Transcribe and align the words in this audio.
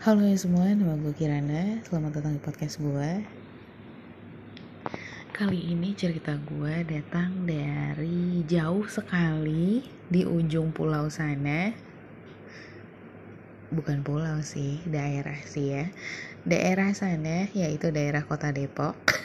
Halo 0.00 0.24
ya 0.24 0.32
semua, 0.32 0.64
nama 0.72 0.96
gue 0.96 1.12
Kirana. 1.12 1.84
Selamat 1.84 2.16
datang 2.16 2.32
di 2.32 2.40
podcast 2.40 2.80
gue. 2.80 3.20
Kali 5.28 5.76
ini 5.76 5.92
cerita 5.92 6.40
gue 6.40 6.88
datang 6.88 7.44
dari 7.44 8.40
jauh 8.48 8.88
sekali 8.88 9.84
di 10.08 10.24
ujung 10.24 10.72
pulau 10.72 11.12
sana. 11.12 11.76
Bukan 13.68 14.00
pulau 14.00 14.40
sih, 14.40 14.80
daerah 14.88 15.36
sih 15.44 15.68
ya. 15.68 15.92
Daerah 16.48 16.96
sana 16.96 17.52
yaitu 17.52 17.92
daerah 17.92 18.24
kota 18.24 18.56
Depok. 18.56 18.96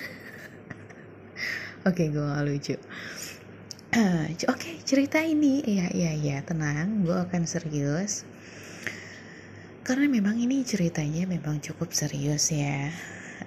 Oke, 1.88 2.12
gue 2.12 2.20
gak 2.20 2.44
lucu. 2.44 2.76
Oke, 4.52 4.84
cerita 4.84 5.24
ini, 5.24 5.64
iya 5.64 5.88
iya 5.96 6.12
iya, 6.12 6.38
tenang, 6.44 7.08
gue 7.08 7.16
akan 7.16 7.48
serius 7.48 8.28
karena 9.86 10.10
memang 10.10 10.42
ini 10.42 10.66
ceritanya 10.66 11.30
memang 11.30 11.62
cukup 11.62 11.94
serius 11.94 12.50
ya. 12.50 12.90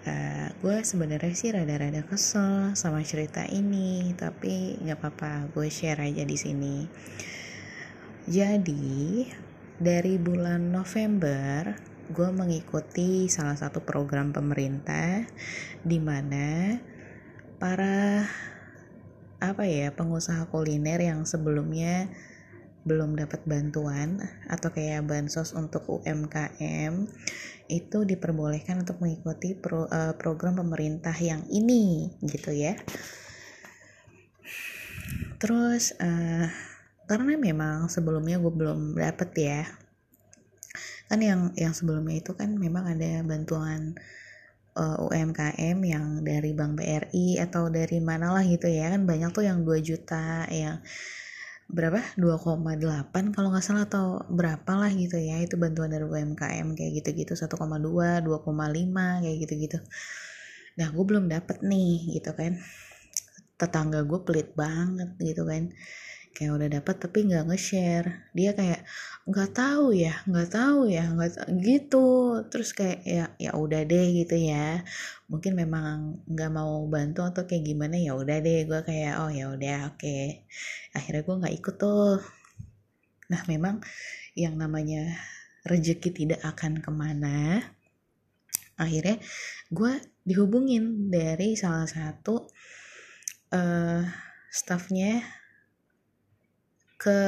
Uh, 0.06 0.46
gue 0.62 0.86
sebenarnya 0.86 1.34
sih 1.34 1.50
rada-rada 1.50 2.06
kesel 2.06 2.78
sama 2.78 3.02
cerita 3.02 3.42
ini 3.50 4.14
tapi 4.14 4.78
nggak 4.78 5.02
apa-apa 5.02 5.50
gue 5.50 5.66
share 5.66 5.98
aja 5.98 6.22
di 6.22 6.38
sini. 6.38 6.86
Jadi 8.30 9.26
dari 9.82 10.14
bulan 10.14 10.70
November 10.70 11.74
gue 12.06 12.30
mengikuti 12.30 13.26
salah 13.26 13.58
satu 13.58 13.82
program 13.82 14.30
pemerintah 14.30 15.26
di 15.82 15.98
mana 15.98 16.78
para 17.58 18.22
apa 19.42 19.66
ya 19.66 19.90
pengusaha 19.90 20.46
kuliner 20.54 21.02
yang 21.02 21.26
sebelumnya 21.26 22.06
belum 22.88 23.20
dapat 23.20 23.44
bantuan 23.44 24.16
atau 24.48 24.72
kayak 24.72 25.04
bansos 25.04 25.52
untuk 25.52 25.84
UMKM 25.84 27.04
itu 27.68 27.98
diperbolehkan 28.08 28.88
untuk 28.88 29.04
mengikuti 29.04 29.52
pro, 29.52 29.84
uh, 29.84 30.16
program 30.16 30.56
pemerintah 30.56 31.12
yang 31.20 31.44
ini 31.52 32.08
gitu 32.24 32.48
ya. 32.56 32.80
Terus 35.36 35.92
uh, 36.00 36.48
karena 37.04 37.36
memang 37.36 37.92
sebelumnya 37.92 38.40
gue 38.40 38.52
belum 38.52 38.96
dapet 38.96 39.30
ya 39.36 39.60
kan 41.08 41.24
yang 41.24 41.40
yang 41.56 41.72
sebelumnya 41.72 42.20
itu 42.20 42.36
kan 42.36 42.52
memang 42.52 42.84
ada 42.84 43.24
bantuan 43.24 43.96
uh, 44.76 45.08
eh, 45.08 45.24
UMKM 45.24 45.78
yang 45.80 46.20
dari 46.20 46.52
Bank 46.52 46.76
BRI 46.76 47.40
atau 47.40 47.72
dari 47.72 47.98
mana 48.04 48.36
lah 48.36 48.44
gitu 48.44 48.68
ya 48.68 48.92
kan 48.92 49.08
banyak 49.08 49.32
tuh 49.32 49.48
yang 49.48 49.64
2 49.64 49.80
juta 49.80 50.44
yang 50.52 50.84
berapa? 51.68 52.00
2,8 52.16 53.36
kalau 53.36 53.48
nggak 53.52 53.64
salah 53.64 53.84
atau 53.84 54.24
berapa 54.32 54.72
lah 54.72 54.88
gitu 54.92 55.20
ya 55.20 55.38
itu 55.44 55.60
bantuan 55.60 55.92
dari 55.92 56.04
UMKM 56.04 56.74
kayak 56.74 56.92
gitu-gitu. 57.04 57.36
1,2 57.36 58.24
2,5 58.24 59.22
kayak 59.22 59.36
gitu-gitu. 59.44 59.78
Nah 60.80 60.88
gue 60.88 61.04
belum 61.04 61.28
dapet 61.28 61.60
nih 61.60 62.18
gitu 62.18 62.32
kan. 62.32 62.56
Tetangga 63.60 64.06
gue 64.06 64.20
pelit 64.24 64.54
banget 64.56 65.12
gitu 65.20 65.44
kan 65.44 65.70
kayak 66.38 66.54
udah 66.54 66.68
dapat 66.78 66.94
tapi 67.02 67.18
nggak 67.26 67.50
nge-share. 67.50 68.30
Dia 68.30 68.54
kayak 68.54 68.86
nggak 69.26 69.50
tahu 69.58 69.90
ya 69.90 70.14
nggak 70.30 70.48
tahu 70.54 70.86
ya 70.86 71.04
nggak 71.10 71.50
gitu. 71.66 72.08
Terus 72.46 72.70
kayak 72.78 73.00
ya 73.02 73.24
ya 73.42 73.50
udah 73.58 73.82
deh 73.82 74.06
gitu 74.22 74.38
ya. 74.38 74.86
Mungkin 75.26 75.58
memang 75.58 76.22
nggak 76.30 76.50
mau 76.54 76.86
bantu 76.86 77.26
atau 77.26 77.42
kayak 77.42 77.66
gimana 77.66 77.98
ya 77.98 78.14
udah 78.14 78.38
deh. 78.38 78.62
Gue 78.70 78.80
kayak 78.86 79.14
oh 79.18 79.30
ya 79.34 79.50
udah 79.50 79.90
oke. 79.90 79.98
Okay. 79.98 80.46
akhirnya 80.94 81.22
gue 81.26 81.34
nggak 81.42 81.54
ikut 81.58 81.74
tuh. 81.74 82.22
Nah 83.34 83.42
memang 83.50 83.82
yang 84.38 84.54
namanya 84.54 85.18
rezeki 85.66 86.10
tidak 86.14 86.40
akan 86.46 86.78
ke 86.78 86.90
mana 86.94 87.60
akhirnya 88.78 89.18
gue 89.74 89.92
dihubungin 90.22 91.10
dari 91.10 91.58
salah 91.58 91.84
satu 91.84 92.46
uh, 93.50 94.02
staffnya 94.48 95.18
ke 96.98 97.18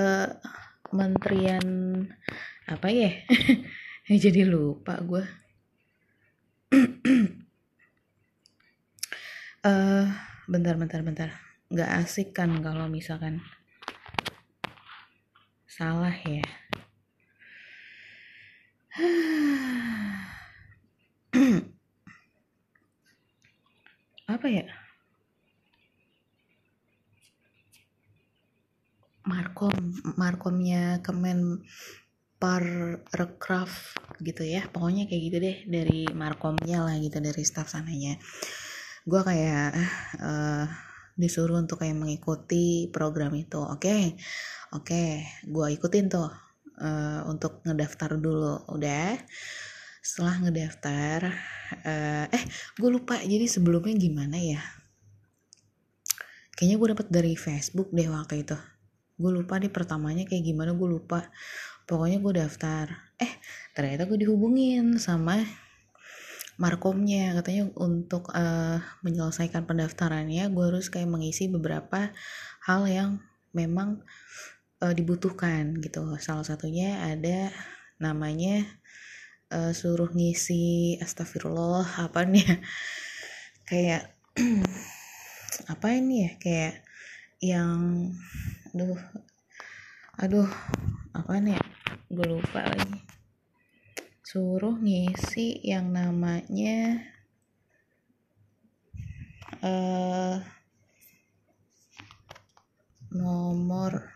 kementerian 0.83 1.63
apa 2.67 2.91
ya? 2.91 3.15
Jadi 4.11 4.43
lupa 4.43 4.99
gue 4.99 5.23
uh, 9.71 10.11
bentar 10.51 10.75
bentar 10.75 11.07
bentar. 11.07 11.31
Nggak 11.71 11.91
asik 12.03 12.35
kan 12.35 12.51
kalau 12.59 12.91
misalkan 12.91 13.39
salah 15.71 16.19
ya? 16.27 16.43
Apa 24.31 24.47
ya 24.47 24.63
markom 29.25 29.75
markomnya 30.17 31.05
kemen 31.05 31.65
Parekraf 32.41 34.01
gitu 34.25 34.41
ya. 34.49 34.65
Pokoknya 34.73 35.05
kayak 35.05 35.23
gitu 35.29 35.37
deh 35.45 35.57
dari 35.69 36.09
markomnya 36.17 36.81
lah 36.81 36.97
gitu 36.97 37.21
dari 37.21 37.45
staff 37.45 37.69
sananya. 37.69 38.17
Gue 39.05 39.21
kayak 39.21 39.77
uh, 40.25 40.65
disuruh 41.21 41.61
untuk 41.61 41.85
kayak 41.85 42.01
mengikuti 42.01 42.89
program 42.89 43.37
itu. 43.37 43.61
Oke 43.61 43.77
okay? 43.77 44.03
oke 44.73 44.89
okay, 44.89 45.29
gue 45.45 45.67
ikutin 45.77 46.09
tuh 46.09 46.33
uh, 46.81 47.29
untuk 47.29 47.61
ngedaftar 47.69 48.17
dulu. 48.17 48.65
Udah. 48.73 49.21
Setelah 50.01 50.49
ngedaftar 50.49 51.29
uh, 51.85 52.25
eh 52.25 52.45
gue 52.81 52.89
lupa 52.89 53.21
jadi 53.21 53.45
sebelumnya 53.45 53.93
gimana 54.01 54.41
ya. 54.41 54.65
Kayaknya 56.57 56.77
gue 56.81 56.89
dapet 56.97 57.09
dari 57.13 57.33
Facebook 57.37 57.93
deh 57.93 58.09
waktu 58.09 58.49
itu 58.49 58.57
gue 59.21 59.31
lupa 59.31 59.61
nih 59.61 59.69
pertamanya 59.69 60.25
kayak 60.25 60.49
gimana 60.49 60.73
gue 60.73 60.89
lupa. 60.89 61.29
Pokoknya 61.85 62.19
gue 62.25 62.33
daftar. 62.41 62.89
Eh 63.21 63.33
ternyata 63.77 64.09
gue 64.09 64.19
dihubungin 64.25 64.97
sama 64.97 65.45
markomnya 66.61 67.33
katanya 67.41 67.73
untuk 67.81 68.29
uh, 68.37 68.81
menyelesaikan 69.01 69.65
pendaftarannya 69.65 70.53
gue 70.53 70.65
harus 70.69 70.93
kayak 70.93 71.09
mengisi 71.09 71.49
beberapa 71.49 72.13
hal 72.65 72.85
yang 72.85 73.11
memang 73.57 74.05
uh, 74.85 74.93
dibutuhkan 74.93 75.77
gitu. 75.81 76.05
Salah 76.21 76.45
satunya 76.45 77.01
ada 77.01 77.49
namanya 78.01 78.65
uh, 79.53 79.73
suruh 79.73 80.13
ngisi 80.13 80.97
astagfirullah 81.01 82.09
apa 82.09 82.29
nih 82.29 82.45
ya? 82.45 82.57
Kayak 83.65 84.03
apa 85.73 85.87
ini 85.97 86.29
ya? 86.29 86.31
Kayak 86.41 86.75
yang 87.41 88.13
aduh 88.77 89.01
aduh 90.21 90.51
apa 91.17 91.41
nih 91.41 91.57
ya? 91.57 91.63
gue 92.13 92.27
lupa 92.37 92.61
lagi 92.69 93.01
suruh 94.21 94.77
ngisi 94.77 95.65
yang 95.65 95.89
namanya 95.89 97.01
uh, 99.65 100.37
nomor 103.09 104.13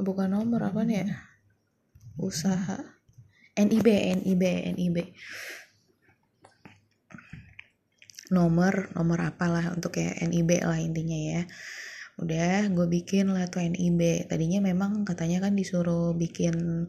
bukan 0.00 0.32
nomor 0.32 0.64
apa 0.64 0.80
nih 0.82 1.04
ya 1.04 1.08
usaha 2.16 2.80
NIB 3.52 3.86
NIB 4.24 4.42
NIB 4.80 4.96
nomor 8.30 8.94
nomor 8.94 9.18
apalah 9.26 9.74
untuk 9.74 9.98
kayak 9.98 10.22
NIB 10.22 10.62
lah 10.62 10.78
intinya 10.78 11.18
ya. 11.18 11.42
Udah 12.16 12.70
gue 12.70 12.86
bikin 12.86 13.34
lah 13.34 13.50
tuh 13.50 13.66
NIB 13.66 14.30
tadinya 14.30 14.62
memang 14.62 15.02
katanya 15.02 15.42
kan 15.42 15.58
disuruh 15.58 16.14
bikin 16.14 16.86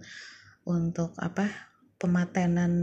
untuk 0.63 1.17
apa 1.17 1.49
pematenan 1.97 2.73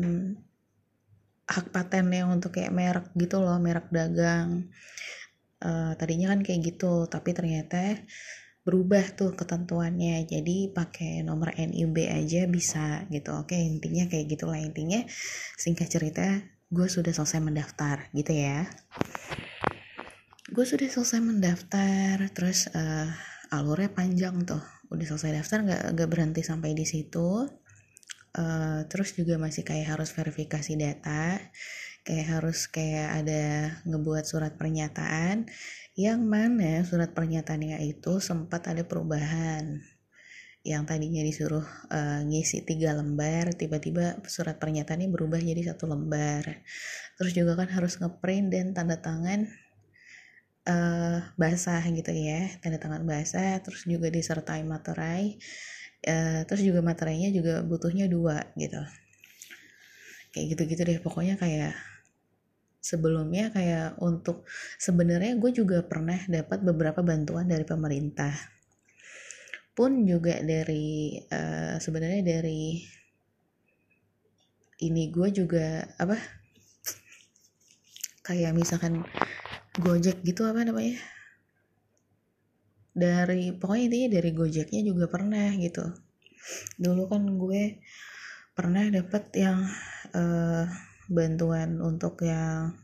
hak 1.48 1.72
patennya 1.72 2.28
untuk 2.28 2.60
kayak 2.60 2.74
merek 2.74 3.06
gitu 3.14 3.40
loh 3.40 3.56
merek 3.62 3.88
dagang. 3.94 4.68
Uh, 5.58 5.90
tadinya 5.98 6.30
kan 6.30 6.46
kayak 6.46 6.70
gitu 6.70 7.10
tapi 7.10 7.34
ternyata 7.34 7.98
berubah 8.66 9.16
tuh 9.16 9.32
ketentuannya. 9.38 10.26
Jadi 10.26 10.74
pakai 10.74 11.22
nomor 11.22 11.54
NIB 11.54 12.10
aja 12.10 12.44
bisa 12.50 13.06
gitu. 13.08 13.32
Oke 13.38 13.56
intinya 13.56 14.04
kayak 14.10 14.28
gitulah 14.34 14.58
intinya. 14.58 15.00
Singkat 15.56 15.88
cerita 15.88 16.26
gue 16.68 16.86
sudah 16.88 17.12
selesai 17.12 17.40
mendaftar 17.40 18.12
gitu 18.12 18.32
ya. 18.32 18.68
Gue 20.48 20.64
sudah 20.64 20.88
selesai 20.88 21.20
mendaftar 21.20 22.28
terus 22.32 22.68
uh, 22.72 23.08
alurnya 23.52 23.92
panjang 23.92 24.44
tuh. 24.44 24.60
Udah 24.92 25.06
selesai 25.08 25.40
daftar 25.40 25.58
nggak 25.64 25.82
nggak 25.96 26.08
berhenti 26.08 26.40
sampai 26.44 26.76
di 26.76 26.84
situ. 26.84 27.48
Uh, 28.36 28.84
terus 28.92 29.16
juga 29.16 29.40
masih 29.40 29.64
kayak 29.64 29.98
harus 29.98 30.12
verifikasi 30.12 30.76
data 30.76 31.40
kayak 32.08 32.40
harus 32.40 32.72
kayak 32.72 33.20
ada 33.20 33.44
ngebuat 33.84 34.24
surat 34.24 34.56
pernyataan 34.56 35.44
yang 35.92 36.24
mana 36.24 36.80
surat 36.88 37.12
pernyataannya 37.12 37.84
itu 37.84 38.16
sempat 38.16 38.64
ada 38.64 38.88
perubahan 38.88 39.84
yang 40.66 40.84
tadinya 40.84 41.22
disuruh 41.22 41.62
uh, 41.88 42.20
ngisi 42.26 42.66
tiga 42.66 42.92
lembar 42.92 43.54
tiba-tiba 43.54 44.18
surat 44.26 44.58
pernyataannya 44.58 45.08
berubah 45.08 45.38
jadi 45.38 45.72
satu 45.72 45.86
lembar. 45.86 46.62
Terus 47.16 47.32
juga 47.32 47.54
kan 47.54 47.70
harus 47.70 47.96
ngeprint 48.02 48.50
dan 48.50 48.74
tanda 48.74 48.98
tangan 48.98 49.46
uh, 50.68 51.18
basah 51.38 51.82
gitu 51.88 52.12
ya 52.12 52.50
tanda 52.60 52.76
tangan 52.76 53.02
basah 53.06 53.62
terus 53.64 53.88
juga 53.88 54.12
disertai 54.12 54.62
materai 54.66 55.40
uh, 56.04 56.40
terus 56.44 56.62
juga 56.66 56.84
materainya 56.84 57.32
juga 57.32 57.62
butuhnya 57.64 58.10
dua 58.10 58.52
gitu. 58.58 58.82
Kayak 60.34 60.46
gitu-gitu 60.54 60.82
deh 60.84 60.98
pokoknya 61.00 61.40
kayak 61.40 61.72
sebelumnya 62.78 63.50
kayak 63.50 63.98
untuk 64.02 64.46
sebenarnya 64.78 65.34
gue 65.40 65.50
juga 65.50 65.82
pernah 65.82 66.18
dapat 66.28 66.62
beberapa 66.62 67.00
bantuan 67.02 67.48
dari 67.48 67.66
pemerintah 67.66 68.57
pun 69.78 70.02
juga 70.02 70.42
dari 70.42 71.14
uh, 71.30 71.78
sebenarnya 71.78 72.26
dari 72.26 72.82
ini 74.82 75.06
gue 75.14 75.28
juga 75.30 75.86
apa 76.02 76.18
kayak 78.26 78.58
misalkan 78.58 79.06
Gojek 79.78 80.26
gitu 80.26 80.42
apa 80.42 80.66
namanya 80.66 80.98
dari 82.90 83.54
pokoknya 83.54 83.84
intinya 83.86 84.08
dari 84.18 84.30
Gojeknya 84.34 84.82
juga 84.82 85.06
pernah 85.06 85.54
gitu. 85.54 85.86
Dulu 86.74 87.06
kan 87.06 87.22
gue 87.38 87.78
pernah 88.58 88.82
dapat 88.90 89.30
yang 89.38 89.62
uh, 90.18 90.66
bantuan 91.06 91.78
untuk 91.78 92.18
yang 92.26 92.74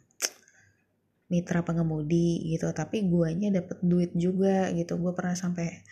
mitra 1.26 1.66
pengemudi 1.66 2.46
gitu 2.54 2.70
tapi 2.70 3.10
guanya 3.10 3.50
dapat 3.50 3.82
duit 3.82 4.14
juga 4.14 4.70
gitu. 4.70 4.94
Gue 5.02 5.10
pernah 5.18 5.34
sampai 5.34 5.82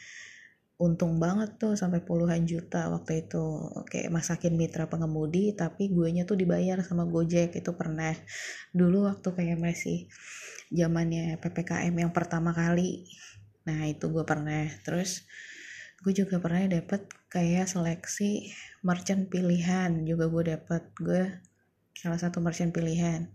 untung 0.82 1.22
banget 1.22 1.62
tuh 1.62 1.78
sampai 1.78 2.02
puluhan 2.02 2.42
juta 2.42 2.90
waktu 2.90 3.22
itu. 3.22 3.70
Kayak 3.86 4.10
masakin 4.10 4.58
mitra 4.58 4.90
pengemudi 4.90 5.54
tapi 5.54 5.94
gue 5.94 6.10
nya 6.10 6.26
tuh 6.26 6.34
dibayar 6.34 6.82
sama 6.82 7.06
Gojek 7.06 7.54
itu 7.54 7.70
pernah. 7.78 8.10
Dulu 8.74 9.06
waktu 9.06 9.28
kayak 9.30 9.62
masih 9.62 10.10
zamannya 10.74 11.38
PPKM 11.38 11.94
yang 11.94 12.10
pertama 12.10 12.50
kali. 12.50 13.06
Nah 13.70 13.86
itu 13.86 14.10
gue 14.10 14.26
pernah. 14.26 14.66
Terus 14.82 15.22
gue 16.02 16.10
juga 16.10 16.42
pernah 16.42 16.66
dapet 16.66 17.06
kayak 17.30 17.70
seleksi 17.70 18.50
merchant 18.82 19.30
pilihan 19.30 20.02
juga 20.02 20.26
gue 20.26 20.58
dapet. 20.58 20.82
Gue 20.98 21.22
salah 21.94 22.18
satu 22.18 22.42
merchant 22.42 22.74
pilihan. 22.74 23.30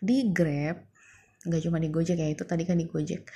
Di 0.00 0.32
Grab 0.32 0.88
nggak 1.44 1.62
cuma 1.68 1.76
di 1.76 1.92
Gojek 1.92 2.16
ya 2.16 2.32
itu 2.32 2.48
tadi 2.48 2.64
kan 2.64 2.80
di 2.80 2.88
Gojek. 2.88 3.28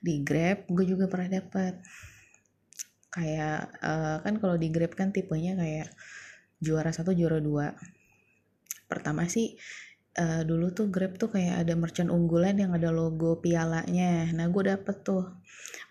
Di 0.00 0.24
Grab 0.24 0.64
gue 0.72 0.88
juga 0.88 1.04
pernah 1.04 1.36
dapet 1.36 1.84
kayak 3.14 3.78
uh, 3.78 4.18
kan 4.26 4.34
kalau 4.42 4.58
di 4.58 4.74
Grab 4.74 4.98
kan 4.98 5.14
tipenya 5.14 5.54
kayak 5.54 5.94
juara 6.58 6.90
satu 6.90 7.14
juara 7.14 7.38
dua. 7.38 7.70
Pertama 8.90 9.30
sih 9.30 9.54
uh, 10.18 10.42
dulu 10.42 10.74
tuh 10.74 10.90
Grab 10.90 11.14
tuh 11.14 11.30
kayak 11.30 11.62
ada 11.62 11.78
merchant 11.78 12.10
unggulan 12.10 12.58
yang 12.58 12.74
ada 12.74 12.90
logo 12.90 13.38
pialanya. 13.38 14.34
Nah 14.34 14.50
gue 14.50 14.62
dapet 14.66 15.06
tuh 15.06 15.30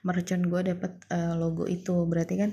merchant 0.03 0.43
gue 0.43 0.61
dapet 0.75 0.99
uh, 1.15 1.39
logo 1.39 1.63
itu. 1.63 1.95
Berarti 2.03 2.35
kan 2.35 2.51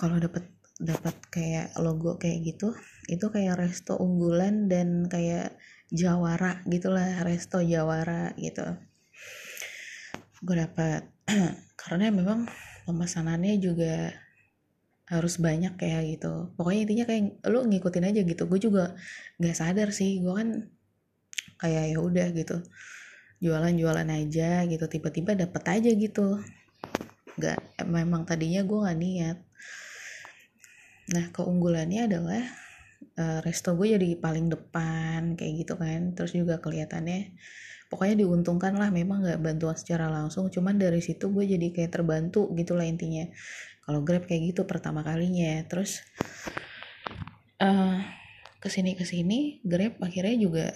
kalau 0.00 0.16
dapet 0.16 0.48
dapat 0.80 1.14
kayak 1.30 1.76
logo 1.78 2.18
kayak 2.18 2.42
gitu 2.42 2.74
itu 3.06 3.30
kayak 3.30 3.54
resto 3.54 3.94
unggulan 3.94 4.66
dan 4.66 5.06
kayak 5.06 5.54
jawara 5.92 6.64
gitulah 6.64 7.20
resto 7.22 7.60
jawara 7.60 8.32
gitu. 8.40 8.64
Gue 10.40 10.56
dapat 10.56 11.04
karena 11.80 12.08
memang 12.08 12.48
pemesanannya 12.84 13.58
juga 13.60 14.12
harus 15.04 15.36
banyak 15.36 15.76
kayak 15.76 16.16
gitu. 16.16 16.52
Pokoknya 16.56 16.80
intinya 16.88 17.04
kayak 17.04 17.24
lu 17.52 17.60
ngikutin 17.68 18.08
aja 18.08 18.20
gitu. 18.24 18.42
Gue 18.48 18.60
juga 18.60 18.96
nggak 19.36 19.56
sadar 19.56 19.88
sih. 19.92 20.20
Gue 20.24 20.32
kan 20.32 20.48
kayak 21.60 21.96
ya 21.96 21.98
udah 22.00 22.28
gitu. 22.32 22.64
Jualan-jualan 23.44 24.08
aja 24.08 24.64
gitu. 24.64 24.84
Tiba-tiba 24.88 25.36
dapet 25.36 25.62
aja 25.68 25.90
gitu. 25.92 26.40
Nggak 27.36 27.58
memang 27.84 28.24
tadinya 28.24 28.64
gue 28.64 28.78
nggak 28.80 28.98
niat. 29.00 29.38
Nah 31.12 31.24
keunggulannya 31.36 32.08
adalah 32.08 32.44
uh, 33.20 33.38
resto 33.44 33.76
gue 33.76 33.92
jadi 33.92 34.16
paling 34.16 34.48
depan 34.48 35.36
kayak 35.36 35.68
gitu 35.68 35.76
kan. 35.76 36.16
Terus 36.16 36.32
juga 36.32 36.64
kelihatannya 36.64 37.36
pokoknya 37.94 38.26
diuntungkan 38.26 38.74
lah 38.74 38.90
memang 38.90 39.22
nggak 39.22 39.38
bantuan 39.38 39.78
secara 39.78 40.10
langsung 40.10 40.50
cuman 40.50 40.82
dari 40.82 40.98
situ 40.98 41.30
gue 41.30 41.46
jadi 41.46 41.70
kayak 41.70 41.94
terbantu 41.94 42.50
gitulah 42.58 42.82
intinya. 42.82 43.30
Kalau 43.86 44.02
grab 44.02 44.26
kayak 44.26 44.50
gitu 44.50 44.66
pertama 44.66 45.06
kalinya 45.06 45.62
terus 45.70 46.02
uh, 47.62 48.02
ke 48.58 48.66
sini 48.72 48.98
ke 48.98 49.06
sini 49.06 49.62
grab 49.62 50.00
akhirnya 50.02 50.34
juga 50.40 50.66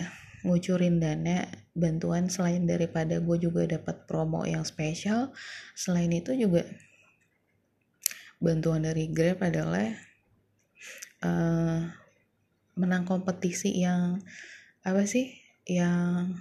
ngucurin 0.46 1.02
dana 1.02 1.48
bantuan 1.74 2.30
selain 2.30 2.62
daripada 2.68 3.18
gue 3.18 3.36
juga 3.42 3.66
dapat 3.66 4.06
promo 4.06 4.46
yang 4.46 4.62
spesial 4.62 5.34
selain 5.74 6.12
itu 6.14 6.30
juga 6.38 6.62
bantuan 8.38 8.86
dari 8.86 9.10
grab 9.10 9.42
adalah 9.42 9.90
uh, 11.26 11.80
menang 12.78 13.02
kompetisi 13.02 13.82
yang 13.82 14.22
apa 14.86 15.02
sih 15.10 15.34
yang 15.66 16.38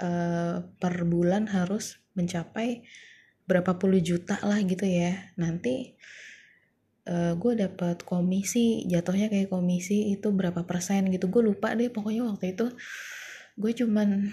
uh, 0.00 0.64
per 0.80 0.94
bulan 1.06 1.46
harus 1.46 2.00
mencapai 2.16 2.82
berapa 3.44 3.76
puluh 3.76 4.00
juta 4.00 4.40
lah 4.42 4.58
gitu 4.64 4.86
ya. 4.86 5.34
Nanti 5.36 5.94
uh, 7.06 7.36
gue 7.36 7.52
dapat 7.58 8.02
komisi 8.06 8.86
jatuhnya 8.88 9.28
kayak 9.28 9.52
komisi 9.52 10.14
itu 10.14 10.32
berapa 10.32 10.64
persen 10.64 11.10
gitu. 11.12 11.28
Gue 11.28 11.42
lupa 11.44 11.74
deh 11.76 11.92
pokoknya 11.92 12.26
waktu 12.26 12.56
itu 12.56 12.66
gue 13.60 13.72
cuman 13.76 14.30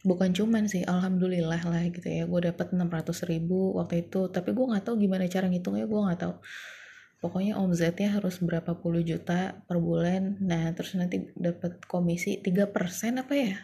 bukan 0.00 0.30
cuman 0.32 0.64
sih 0.66 0.84
alhamdulillah 0.84 1.62
lah 1.64 1.82
gitu 1.88 2.06
ya. 2.06 2.26
Gue 2.26 2.40
dapat 2.50 2.74
600 2.74 3.30
ribu 3.30 3.78
waktu 3.78 4.06
itu 4.08 4.28
tapi 4.28 4.52
gue 4.52 4.64
nggak 4.66 4.84
tahu 4.84 4.96
gimana 5.00 5.24
cara 5.30 5.46
ngitungnya 5.48 5.86
gue 5.86 6.00
nggak 6.00 6.20
tahu. 6.20 6.34
Pokoknya 7.20 7.60
omzetnya 7.60 8.16
harus 8.16 8.40
berapa 8.40 8.80
puluh 8.80 9.04
juta 9.04 9.60
per 9.68 9.76
bulan. 9.76 10.40
Nah 10.40 10.72
terus 10.72 10.96
nanti 10.96 11.28
dapat 11.36 11.84
komisi 11.84 12.40
3% 12.40 12.72
apa 13.20 13.34
ya 13.36 13.60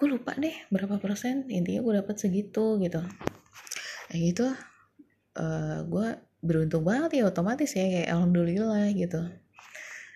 gue 0.00 0.08
lupa 0.08 0.32
deh 0.40 0.56
berapa 0.72 0.96
persen 0.96 1.44
intinya 1.52 1.84
gue 1.84 1.94
dapat 2.00 2.16
segitu 2.16 2.80
gitu. 2.80 3.04
Kayak 4.08 4.22
gitu 4.32 4.46
uh, 5.36 5.84
gue 5.84 6.08
beruntung 6.40 6.88
banget 6.88 7.20
ya 7.20 7.28
otomatis 7.28 7.68
ya 7.76 7.84
kayak 7.84 8.08
alhamdulillah 8.08 8.88
gitu. 8.96 9.20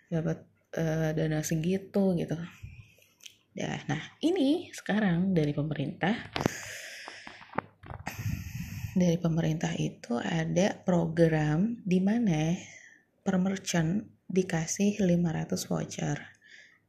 Dapat 0.08 0.40
uh, 0.80 1.12
dana 1.12 1.44
segitu 1.44 2.16
gitu. 2.16 2.40
Ya 3.52 3.76
nah 3.84 4.00
ini 4.24 4.72
sekarang 4.72 5.36
dari 5.36 5.52
pemerintah 5.52 6.16
dari 8.96 9.20
pemerintah 9.20 9.76
itu 9.76 10.16
ada 10.16 10.80
program 10.80 11.76
di 11.84 12.00
mana 12.00 12.56
per 13.20 13.36
merchant 13.36 14.00
dikasih 14.32 15.04
500 15.04 15.68
voucher 15.68 16.33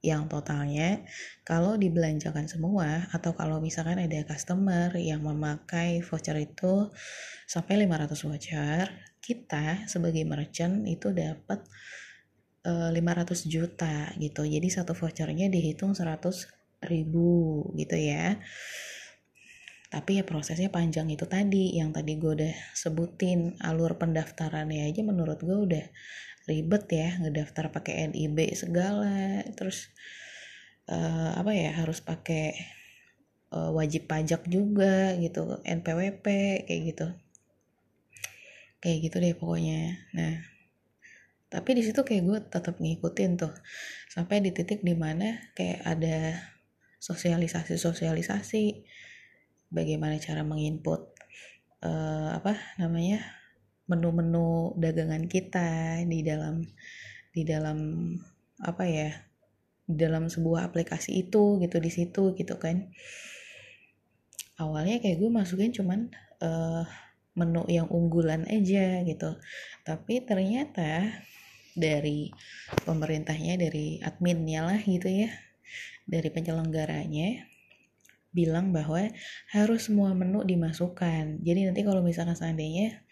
yang 0.06 0.30
totalnya 0.30 1.02
kalau 1.42 1.74
dibelanjakan 1.74 2.46
semua 2.46 3.10
atau 3.10 3.34
kalau 3.34 3.58
misalkan 3.58 3.98
ada 3.98 4.22
customer 4.22 4.94
yang 4.94 5.26
memakai 5.26 6.06
voucher 6.06 6.38
itu 6.38 6.94
sampai 7.50 7.90
500 7.90 8.14
voucher 8.30 8.86
kita 9.26 9.90
sebagai 9.90 10.22
merchant 10.30 10.86
itu 10.86 11.10
dapat 11.10 11.66
e, 12.62 12.70
eh, 12.70 12.90
500 12.94 13.50
juta 13.50 14.14
gitu. 14.22 14.46
Jadi 14.46 14.68
satu 14.70 14.94
vouchernya 14.94 15.50
dihitung 15.50 15.98
100 15.98 16.46
ribu 16.86 17.66
gitu 17.74 17.98
ya. 17.98 18.38
Tapi 19.90 20.22
ya 20.22 20.24
prosesnya 20.28 20.70
panjang 20.70 21.10
itu 21.10 21.26
tadi 21.26 21.78
yang 21.78 21.90
tadi 21.96 22.20
gue 22.20 22.32
udah 22.38 22.56
sebutin 22.78 23.58
alur 23.64 23.98
pendaftarannya 23.98 24.92
aja 24.92 25.02
menurut 25.02 25.40
gue 25.42 25.56
udah 25.56 25.86
ribet 26.46 26.86
ya 26.90 27.18
ngedaftar 27.22 27.70
pakai 27.74 28.10
NIB 28.14 28.54
segala. 28.58 29.42
Terus 29.58 29.90
uh, 30.90 31.36
apa 31.38 31.52
ya 31.54 31.74
harus 31.74 32.02
pakai 32.02 32.54
uh, 33.54 33.74
wajib 33.74 34.06
pajak 34.10 34.46
juga 34.50 35.14
gitu 35.18 35.62
NPWP 35.66 36.26
kayak 36.70 36.82
gitu. 36.90 37.08
Kayak 38.82 38.98
gitu 39.10 39.16
deh 39.22 39.34
pokoknya. 39.38 39.98
Nah 40.14 40.56
tapi 41.46 41.78
di 41.78 41.84
situ 41.86 42.02
kayak 42.02 42.24
gue 42.26 42.40
tetap 42.52 42.76
ngikutin 42.82 43.32
tuh. 43.40 43.54
Sampai 44.10 44.42
di 44.42 44.52
titik 44.54 44.82
di 44.82 44.98
mana 44.98 45.52
kayak 45.54 45.82
ada 45.86 46.18
sosialisasi 47.06 47.78
sosialisasi 47.78 48.64
bagaimana 49.70 50.18
cara 50.18 50.42
menginput 50.42 51.14
uh, 51.86 52.30
apa 52.34 52.58
namanya 52.82 53.22
menu-menu 53.86 54.74
dagangan 54.82 55.30
kita 55.30 56.02
di 56.06 56.26
dalam 56.26 56.66
di 57.36 57.42
dalam 57.46 57.78
apa 58.62 58.84
ya 58.88 59.10
di 59.86 59.96
dalam 60.02 60.26
sebuah 60.32 60.74
aplikasi 60.74 61.22
itu 61.22 61.62
gitu 61.62 61.78
di 61.78 61.92
situ 61.94 62.34
gitu 62.34 62.56
kan. 62.58 62.90
Awalnya 64.56 65.04
kayak 65.04 65.20
gue 65.20 65.30
masukin 65.30 65.76
cuman 65.76 66.10
uh, 66.42 66.88
menu 67.36 67.68
yang 67.68 67.92
unggulan 67.92 68.48
aja 68.48 69.04
gitu. 69.04 69.38
Tapi 69.84 70.24
ternyata 70.24 71.22
dari 71.76 72.32
pemerintahnya 72.88 73.60
dari 73.60 74.00
adminnya 74.00 74.64
lah 74.64 74.80
gitu 74.80 75.12
ya 75.12 75.30
dari 76.08 76.30
penyelenggaranya 76.32 77.52
bilang 78.36 78.76
bahwa 78.76 79.12
harus 79.56 79.88
semua 79.88 80.12
menu 80.12 80.44
dimasukkan. 80.44 81.40
Jadi 81.40 81.72
nanti 81.72 81.82
kalau 81.88 82.04
misalkan 82.04 82.36
seandainya 82.36 83.05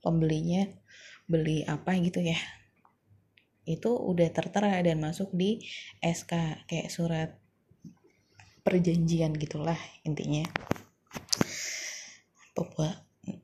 pembelinya 0.00 0.66
beli 1.30 1.62
apa 1.64 1.94
gitu 2.02 2.20
ya. 2.20 2.36
Itu 3.64 3.94
udah 3.94 4.28
tertera 4.34 4.80
dan 4.82 4.98
masuk 4.98 5.30
di 5.30 5.62
SK 6.02 6.66
kayak 6.66 6.88
surat 6.90 7.30
perjanjian 8.66 9.36
gitulah 9.38 9.78
intinya. 10.02 10.44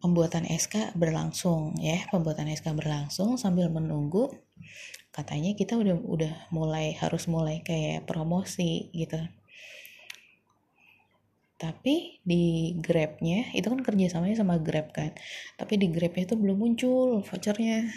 Pembuatan 0.03 0.45
SK 0.51 0.99
berlangsung 0.99 1.79
ya 1.79 2.05
pembuatan 2.11 2.51
SK 2.51 2.75
berlangsung 2.75 3.39
sambil 3.39 3.71
menunggu. 3.71 4.35
Katanya 5.15 5.57
kita 5.57 5.81
udah 5.81 5.97
udah 5.97 6.35
mulai 6.53 6.93
harus 6.99 7.25
mulai 7.31 7.65
kayak 7.65 8.05
promosi 8.05 8.93
gitu 8.93 9.17
tapi 11.57 12.21
di 12.21 12.77
Grabnya 12.85 13.49
itu 13.57 13.65
kan 13.73 13.81
kerjasamanya 13.81 14.37
sama 14.37 14.61
Grab 14.61 14.93
kan? 14.93 15.17
Tapi 15.57 15.81
di 15.81 15.89
Grabnya 15.89 16.29
itu 16.29 16.37
belum 16.37 16.57
muncul 16.61 17.25
vouchernya. 17.25 17.89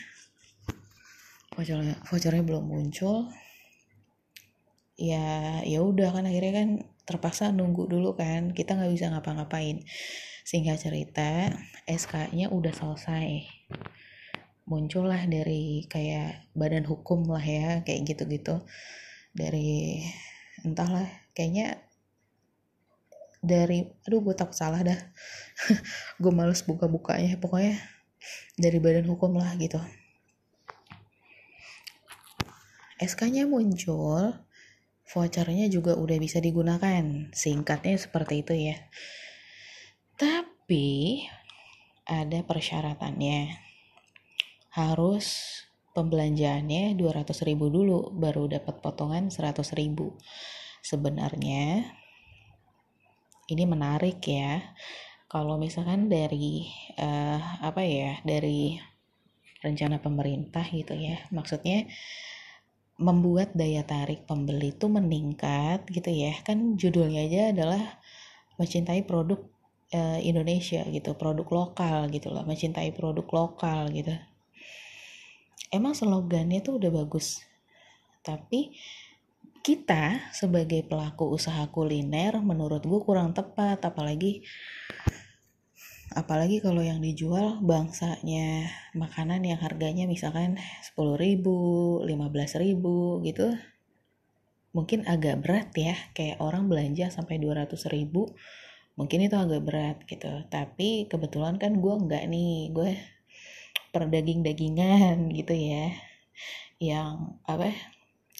Vouchernya 1.52 2.00
vouchernya 2.08 2.44
belum 2.48 2.64
muncul. 2.72 3.28
Ya 4.96 5.60
ya 5.68 5.80
udah 5.84 6.16
kan 6.16 6.24
akhirnya 6.24 6.54
kan 6.56 6.70
terpaksa 7.04 7.52
nunggu 7.52 7.92
dulu 7.92 8.16
kan. 8.16 8.56
Kita 8.56 8.80
nggak 8.80 8.96
bisa 8.96 9.12
ngapa-ngapain. 9.12 9.84
Sehingga 10.48 10.80
cerita 10.80 11.52
SK-nya 11.84 12.48
udah 12.48 12.72
selesai. 12.72 13.44
Muncullah 14.72 15.28
dari 15.28 15.84
kayak 15.92 16.48
badan 16.56 16.88
hukum 16.88 17.28
lah 17.28 17.44
ya 17.44 17.84
kayak 17.84 18.08
gitu-gitu. 18.08 18.64
Dari 19.36 20.00
entahlah 20.64 21.12
kayaknya 21.36 21.89
dari 23.40 23.88
aduh 24.04 24.20
gue 24.20 24.36
takut 24.36 24.56
salah 24.56 24.84
dah. 24.84 25.00
Gue 26.22 26.32
males 26.36 26.64
buka-bukanya 26.64 27.40
pokoknya 27.40 27.80
dari 28.60 28.80
badan 28.84 29.08
hukum 29.08 29.40
lah 29.40 29.56
gitu. 29.56 29.80
SK-nya 33.00 33.48
muncul 33.48 34.36
vouchernya 35.08 35.72
juga 35.72 35.96
udah 35.96 36.18
bisa 36.20 36.44
digunakan. 36.44 37.32
Singkatnya 37.32 37.96
seperti 37.96 38.44
itu 38.44 38.54
ya. 38.54 38.78
Tapi 40.20 41.24
ada 42.04 42.44
persyaratannya. 42.44 43.56
Harus 44.76 45.58
pembelanjaannya 45.96 46.94
200 46.94 47.48
ribu 47.48 47.72
dulu 47.74 48.14
baru 48.14 48.52
dapat 48.52 48.84
potongan 48.84 49.32
100 49.32 49.80
ribu. 49.80 50.20
Sebenarnya 50.84 51.99
ini 53.54 53.64
menarik 53.66 54.22
ya. 54.26 54.62
Kalau 55.30 55.62
misalkan 55.62 56.10
dari 56.10 56.66
uh, 56.98 57.62
apa 57.62 57.86
ya 57.86 58.18
dari 58.26 58.78
rencana 59.60 60.00
pemerintah 60.00 60.64
gitu 60.72 60.96
ya 60.96 61.20
maksudnya 61.36 61.84
membuat 62.96 63.52
daya 63.54 63.84
tarik 63.84 64.24
pembeli 64.26 64.74
itu 64.74 64.90
meningkat 64.90 65.86
gitu 65.90 66.10
ya. 66.10 66.34
Kan 66.42 66.78
judulnya 66.80 67.26
aja 67.30 67.42
adalah 67.54 67.84
mencintai 68.58 69.06
produk 69.06 69.40
uh, 69.94 70.20
Indonesia 70.20 70.84
gitu 70.90 71.16
produk 71.16 71.48
lokal 71.48 72.10
gitu 72.12 72.34
loh 72.34 72.44
mencintai 72.44 72.92
produk 72.92 73.28
lokal 73.30 73.88
gitu. 73.94 74.14
Emang 75.70 75.94
slogannya 75.94 76.66
tuh 76.66 76.82
udah 76.82 76.90
bagus 76.90 77.50
tapi 78.30 78.76
kita 79.70 80.34
sebagai 80.34 80.82
pelaku 80.82 81.30
usaha 81.30 81.70
kuliner 81.70 82.42
menurut 82.42 82.82
gue 82.82 83.02
kurang 83.06 83.38
tepat 83.38 83.78
apalagi 83.86 84.42
apalagi 86.18 86.58
kalau 86.58 86.82
yang 86.82 86.98
dijual 86.98 87.62
bangsanya 87.62 88.66
makanan 88.98 89.46
yang 89.46 89.62
harganya 89.62 90.10
misalkan 90.10 90.58
10 90.98 90.98
ribu 91.22 92.02
15 92.02 92.66
ribu 92.66 93.22
gitu 93.22 93.54
mungkin 94.74 95.06
agak 95.06 95.46
berat 95.46 95.70
ya 95.78 95.94
kayak 96.18 96.42
orang 96.42 96.66
belanja 96.66 97.14
sampai 97.14 97.38
200 97.38 97.70
ribu 97.94 98.34
mungkin 98.98 99.22
itu 99.22 99.38
agak 99.38 99.62
berat 99.70 99.98
gitu. 100.10 100.50
Tapi 100.50 101.06
kebetulan 101.06 101.62
kan 101.62 101.78
gue 101.78 101.94
enggak 101.94 102.26
nih 102.26 102.74
gue 102.74 102.98
per 103.94 104.10
daging 104.10 104.42
dagingan 104.42 105.30
gitu 105.30 105.54
ya 105.54 105.94
yang 106.82 107.38
apa 107.46 107.70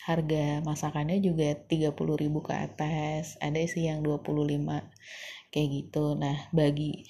harga 0.06 0.64
masakannya 0.64 1.20
juga 1.20 1.56
30 1.56 1.92
ribu 1.96 2.40
ke 2.40 2.54
atas 2.56 3.36
ada 3.44 3.60
sih 3.68 3.88
yang 3.88 4.00
25 4.02 4.64
kayak 5.52 5.70
gitu. 5.70 6.16
Nah 6.16 6.48
bagi 6.56 7.04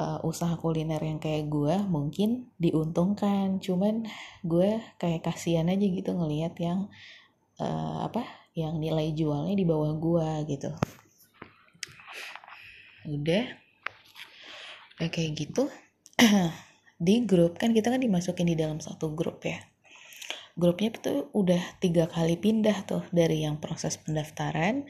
uh, 0.00 0.20
usaha 0.24 0.56
kuliner 0.56 1.00
yang 1.02 1.20
kayak 1.20 1.50
gue 1.50 1.76
mungkin 1.86 2.50
diuntungkan 2.56 3.60
cuman 3.60 4.08
gue 4.42 4.80
kayak 4.96 5.26
kasihan 5.26 5.68
aja 5.68 5.84
gitu 5.84 6.10
ngelihat 6.14 6.54
yang 6.58 6.88
uh, 7.60 8.06
apa 8.06 8.24
yang 8.54 8.78
nilai 8.78 9.10
jualnya 9.12 9.54
di 9.54 9.66
bawah 9.66 9.92
gue 9.98 10.28
gitu. 10.56 10.70
Udah 13.10 13.44
udah 14.98 15.10
kayak 15.10 15.32
gitu. 15.36 15.68
Di 16.94 17.26
grup 17.26 17.58
kan 17.58 17.74
kita 17.74 17.90
kan 17.90 17.98
dimasukin 17.98 18.46
di 18.46 18.54
dalam 18.54 18.78
satu 18.78 19.18
grup 19.18 19.42
ya 19.42 19.58
grupnya 20.54 20.94
tuh 20.94 21.30
udah 21.34 21.60
tiga 21.82 22.06
kali 22.06 22.38
pindah 22.38 22.86
tuh 22.86 23.02
dari 23.10 23.42
yang 23.42 23.58
proses 23.58 23.98
pendaftaran 23.98 24.86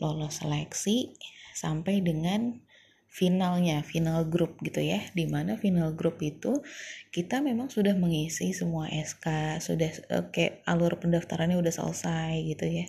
lolos 0.00 0.40
seleksi 0.40 1.12
sampai 1.52 2.00
dengan 2.00 2.64
finalnya, 3.12 3.84
final 3.84 4.24
group 4.24 4.56
gitu 4.64 4.80
ya. 4.80 5.04
Di 5.12 5.28
mana 5.28 5.60
final 5.60 5.92
group 5.92 6.24
itu 6.24 6.64
kita 7.12 7.44
memang 7.44 7.68
sudah 7.68 7.92
mengisi 7.92 8.56
semua 8.56 8.88
SK, 8.88 9.60
sudah 9.60 9.92
oke 10.16 10.40
eh, 10.40 10.64
alur 10.64 10.96
pendaftarannya 10.96 11.60
udah 11.60 11.70
selesai 11.70 12.40
gitu 12.48 12.64
ya. 12.64 12.88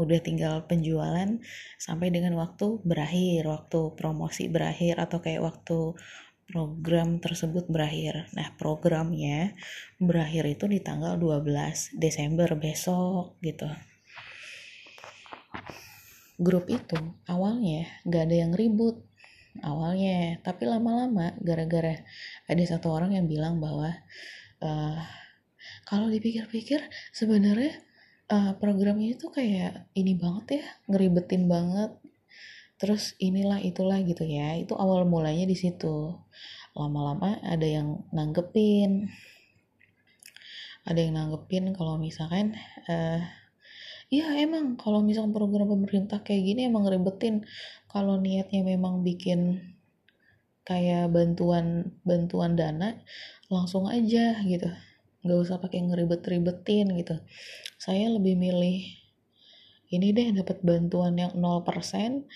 Udah 0.00 0.24
tinggal 0.24 0.64
penjualan 0.64 1.36
sampai 1.76 2.08
dengan 2.08 2.32
waktu 2.40 2.80
berakhir, 2.80 3.44
waktu 3.44 3.92
promosi 3.92 4.48
berakhir 4.48 4.96
atau 4.96 5.20
kayak 5.20 5.44
waktu 5.44 5.92
program 6.48 7.20
tersebut 7.20 7.68
berakhir. 7.68 8.32
Nah, 8.32 8.56
programnya 8.56 9.52
berakhir 10.00 10.48
itu 10.48 10.64
di 10.64 10.80
tanggal 10.80 11.20
12 11.20 11.92
Desember 12.00 12.48
besok 12.56 13.36
gitu. 13.44 13.68
Grup 16.40 16.66
itu 16.72 16.96
awalnya 17.28 17.84
gak 18.08 18.32
ada 18.32 18.36
yang 18.48 18.52
ribut 18.56 19.08
awalnya 19.62 20.38
tapi 20.46 20.70
lama-lama 20.70 21.34
gara-gara 21.42 22.04
ada 22.46 22.62
satu 22.62 22.94
orang 22.94 23.16
yang 23.18 23.26
bilang 23.26 23.58
bahwa 23.58 23.90
uh, 24.62 24.98
kalau 25.88 26.06
dipikir-pikir 26.06 26.84
sebenarnya 27.10 27.74
uh, 28.30 28.54
programnya 28.60 29.18
itu 29.18 29.26
kayak 29.32 29.88
ini 29.98 30.14
banget 30.14 30.62
ya 30.62 30.66
ngeribetin 30.86 31.50
banget 31.50 31.90
terus 32.78 33.18
inilah 33.18 33.58
itulah 33.60 33.98
gitu 34.06 34.22
ya. 34.22 34.54
Itu 34.56 34.78
awal 34.78 35.04
mulanya 35.04 35.44
di 35.44 35.58
situ. 35.58 36.14
Lama-lama 36.78 37.42
ada 37.42 37.66
yang 37.66 38.06
nanggepin. 38.14 39.10
Ada 40.86 40.98
yang 41.04 41.14
nanggepin 41.18 41.74
kalau 41.76 42.00
misalkan 42.00 42.56
uh, 42.88 43.20
ya 44.08 44.24
emang 44.40 44.80
kalau 44.80 45.04
misalkan 45.04 45.36
program 45.36 45.68
pemerintah 45.68 46.24
kayak 46.24 46.42
gini 46.48 46.60
emang 46.64 46.88
ngeribetin 46.88 47.44
kalau 47.92 48.16
niatnya 48.16 48.64
memang 48.64 49.04
bikin 49.04 49.60
kayak 50.64 51.12
bantuan 51.12 51.92
bantuan 52.08 52.56
dana 52.56 52.96
langsung 53.52 53.90
aja 53.90 54.40
gitu. 54.46 54.70
Nggak 55.26 55.38
usah 55.44 55.56
pakai 55.60 55.82
ngeribet-ribetin 55.82 56.94
gitu. 56.96 57.20
Saya 57.76 58.08
lebih 58.08 58.38
milih 58.38 58.86
ini 59.88 60.12
deh 60.12 60.28
dapat 60.36 60.60
bantuan 60.60 61.16
yang 61.16 61.32
0% 61.32 62.28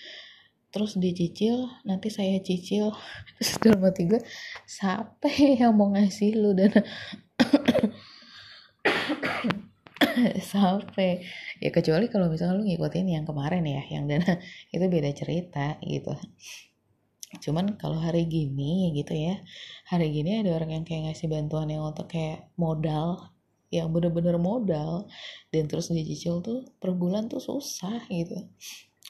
terus 0.73 0.97
dicicil 0.97 1.69
nanti 1.85 2.09
saya 2.09 2.41
cicil. 2.41 2.89
Terus 3.37 3.61
dalam 3.61 3.85
hati 3.85 4.09
gue 4.09 4.21
siapa 4.65 5.29
yang 5.29 5.77
mau 5.77 5.93
ngasih 5.93 6.33
lu 6.33 6.57
dana? 6.57 6.81
Sampai 10.51 11.21
ya 11.61 11.69
kecuali 11.69 12.09
kalau 12.09 12.27
misalnya 12.27 12.57
lu 12.57 12.65
ngikutin 12.65 13.05
yang 13.05 13.25
kemarin 13.29 13.63
ya 13.63 13.85
yang 13.93 14.09
dana 14.09 14.41
itu 14.75 14.85
beda 14.89 15.13
cerita 15.13 15.77
gitu. 15.85 16.17
Cuman 17.37 17.77
kalau 17.77 18.01
hari 18.01 18.25
gini 18.25 18.93
gitu 18.97 19.13
ya 19.13 19.37
hari 19.89 20.09
gini 20.09 20.41
ada 20.41 20.57
orang 20.57 20.81
yang 20.81 20.83
kayak 20.85 21.13
ngasih 21.13 21.29
bantuan 21.29 21.69
yang 21.69 21.85
untuk 21.85 22.09
kayak 22.09 22.49
modal 22.57 23.33
yang 23.73 23.89
bener-bener 23.89 24.37
modal 24.37 25.09
dan 25.49 25.65
terus 25.65 25.89
dicicil 25.89 26.45
tuh 26.45 26.61
per 26.77 26.93
bulan 26.93 27.25
tuh 27.25 27.41
susah 27.41 28.05
gitu 28.05 28.37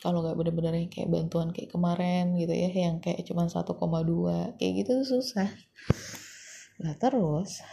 kalau 0.03 0.19
nggak 0.19 0.35
bener-bener 0.35 0.83
yang 0.83 0.91
kayak 0.91 1.07
bantuan 1.07 1.55
kayak 1.55 1.71
kemarin 1.71 2.35
gitu 2.35 2.51
ya 2.51 2.67
yang 2.67 2.99
kayak 2.99 3.23
cuma 3.23 3.47
1,2 3.47 4.59
kayak 4.59 4.73
gitu 4.83 4.93
susah. 5.07 5.47
Lah 6.83 6.95
terus 6.99 7.63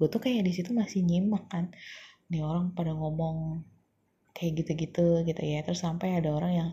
gue 0.00 0.08
tuh 0.08 0.16
kayak 0.16 0.48
di 0.48 0.52
situ 0.56 0.72
masih 0.72 1.04
nyimak 1.04 1.44
kan. 1.52 1.68
Nih 2.32 2.40
orang 2.40 2.72
pada 2.72 2.96
ngomong 2.96 3.68
kayak 4.32 4.64
gitu-gitu 4.64 5.28
gitu 5.28 5.42
ya. 5.44 5.60
Terus 5.60 5.84
sampai 5.84 6.24
ada 6.24 6.32
orang 6.32 6.52
yang 6.56 6.70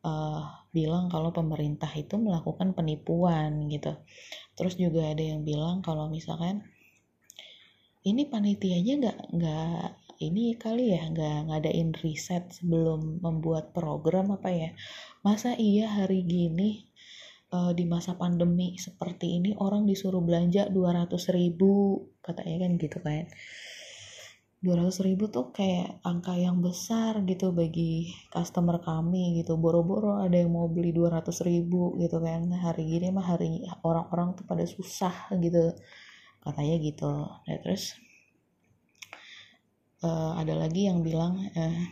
uh, 0.00 0.64
bilang 0.72 1.12
kalau 1.12 1.28
pemerintah 1.36 1.92
itu 1.92 2.16
melakukan 2.16 2.72
penipuan 2.72 3.68
gitu. 3.68 4.00
Terus 4.56 4.80
juga 4.80 5.12
ada 5.12 5.20
yang 5.20 5.44
bilang 5.44 5.84
kalau 5.84 6.08
misalkan 6.08 6.64
ini 8.02 8.26
panitianya 8.26 8.92
nggak 8.98 9.18
nggak 9.36 9.84
ini 10.28 10.54
kali 10.54 10.94
ya 10.94 11.02
nggak 11.10 11.50
ngadain 11.50 11.90
riset 11.98 12.44
sebelum 12.54 13.18
membuat 13.24 13.74
program 13.74 14.36
apa 14.36 14.50
ya? 14.52 14.70
Masa 15.26 15.58
iya 15.58 15.90
hari 15.90 16.22
gini 16.22 16.86
uh, 17.52 17.72
di 17.74 17.84
masa 17.84 18.16
pandemi 18.16 18.78
seperti 18.78 19.38
ini 19.38 19.50
orang 19.58 19.84
disuruh 19.84 20.22
belanja 20.24 20.70
200 20.70 21.12
ribu 21.36 22.06
katanya 22.24 22.56
kan 22.66 22.70
gitu 22.78 22.98
kan. 23.02 23.24
200 24.62 24.94
ribu 25.02 25.26
tuh 25.26 25.50
kayak 25.50 25.98
angka 26.06 26.38
yang 26.38 26.62
besar 26.62 27.18
gitu 27.26 27.50
bagi 27.50 28.14
customer 28.30 28.78
kami 28.78 29.42
gitu. 29.42 29.58
Boro-boro 29.58 30.22
ada 30.22 30.38
yang 30.38 30.54
mau 30.54 30.70
beli 30.70 30.94
200 30.94 31.34
ribu 31.42 31.98
gitu 31.98 32.22
kan. 32.22 32.46
Hari 32.46 32.86
gini 32.86 33.10
mah 33.10 33.26
hari 33.26 33.66
orang-orang 33.82 34.38
tuh 34.38 34.46
pada 34.46 34.62
susah 34.62 35.34
gitu. 35.42 35.74
Katanya 36.38 36.76
gitu. 36.78 37.26
Ya 37.50 37.58
terus 37.58 37.98
uh, 40.02 40.38
ada 40.38 40.54
lagi 40.58 40.90
yang 40.90 41.00
bilang 41.06 41.38
uh, 41.54 41.82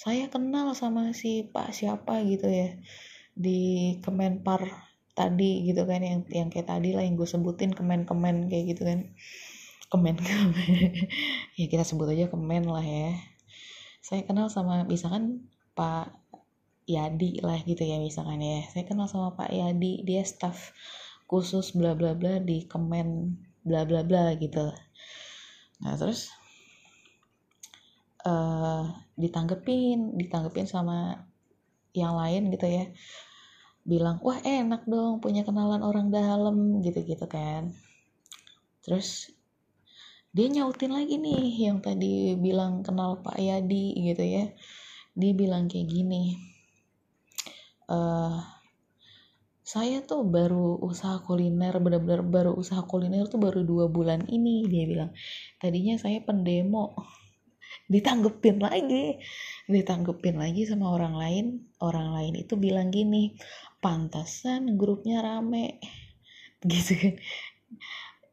saya 0.00 0.32
kenal 0.32 0.72
sama 0.72 1.12
si 1.12 1.44
pak 1.44 1.76
siapa 1.76 2.24
gitu 2.24 2.48
ya 2.48 2.80
di 3.36 3.96
Kemenpar 4.00 4.90
tadi 5.20 5.68
gitu 5.68 5.84
kan 5.84 6.00
yang 6.00 6.24
yang 6.32 6.48
kayak 6.48 6.72
tadi 6.72 6.96
lah 6.96 7.04
yang 7.04 7.20
gue 7.20 7.28
sebutin 7.28 7.76
kemen-kemen 7.76 8.48
kayak 8.48 8.64
gitu 8.76 8.82
kan. 8.88 9.12
Kemen 9.90 10.16
kemen 10.16 10.94
ya 11.58 11.66
kita 11.66 11.82
sebut 11.82 12.08
aja 12.14 12.30
kemen 12.30 12.64
lah 12.64 12.80
ya. 12.80 13.12
Saya 14.00 14.24
kenal 14.24 14.48
sama 14.48 14.86
misalkan 14.86 15.50
Pak 15.76 16.16
Yadi 16.88 17.42
lah 17.44 17.60
gitu 17.66 17.84
ya 17.84 18.00
misalkan 18.00 18.40
ya. 18.40 18.64
Saya 18.70 18.88
kenal 18.88 19.10
sama 19.10 19.36
Pak 19.36 19.52
Yadi 19.52 20.06
dia 20.06 20.24
staff 20.24 20.72
khusus 21.28 21.76
bla 21.76 21.92
bla 21.92 22.16
bla 22.16 22.40
di 22.40 22.64
kemen 22.64 23.36
bla 23.66 23.84
bla 23.84 24.00
bla 24.06 24.32
gitu. 24.38 24.72
Nah 25.84 25.94
terus 26.00 26.32
uh, 28.24 28.84
ditanggepin 29.16 30.16
ditanggepin 30.16 30.66
sama 30.66 31.28
yang 31.96 32.14
lain 32.16 32.50
gitu 32.54 32.66
ya. 32.66 32.84
Bilang 33.84 34.20
wah 34.20 34.38
enak 34.40 34.84
dong 34.84 35.24
punya 35.24 35.42
kenalan 35.46 35.80
orang 35.84 36.12
dalam 36.12 36.80
gitu 36.84 37.00
gitu 37.04 37.26
kan. 37.26 37.72
Terus 38.84 39.30
dia 40.30 40.46
nyautin 40.46 40.94
lagi 40.94 41.18
nih 41.18 41.70
yang 41.70 41.82
tadi 41.82 42.38
bilang 42.38 42.86
kenal 42.86 43.20
Pak 43.20 43.36
Yadi 43.40 43.98
gitu 43.98 44.24
ya. 44.24 44.44
Dia 45.16 45.32
bilang 45.34 45.66
kayak 45.66 45.90
gini 45.90 46.50
uh, 47.90 48.38
saya 49.60 50.02
tuh 50.02 50.26
baru 50.26 50.82
usaha 50.82 51.22
kuliner 51.22 51.78
benar-benar 51.78 52.26
baru 52.26 52.50
usaha 52.58 52.82
kuliner 52.82 53.30
tuh 53.30 53.38
baru 53.38 53.62
dua 53.62 53.86
bulan 53.86 54.26
ini 54.26 54.66
dia 54.66 54.86
bilang. 54.86 55.10
Tadinya 55.62 55.94
saya 55.98 56.22
pendemo 56.22 56.98
ditanggepin 57.90 58.62
lagi. 58.62 59.18
Ditanggepin 59.66 60.38
lagi 60.38 60.62
sama 60.64 60.94
orang 60.94 61.14
lain. 61.18 61.46
Orang 61.82 62.14
lain 62.14 62.38
itu 62.38 62.54
bilang 62.54 62.94
gini 62.94 63.34
pantasan 63.82 64.78
grupnya 64.78 65.20
rame. 65.20 65.82
Gitu 66.70 66.92
kan. 66.94 67.14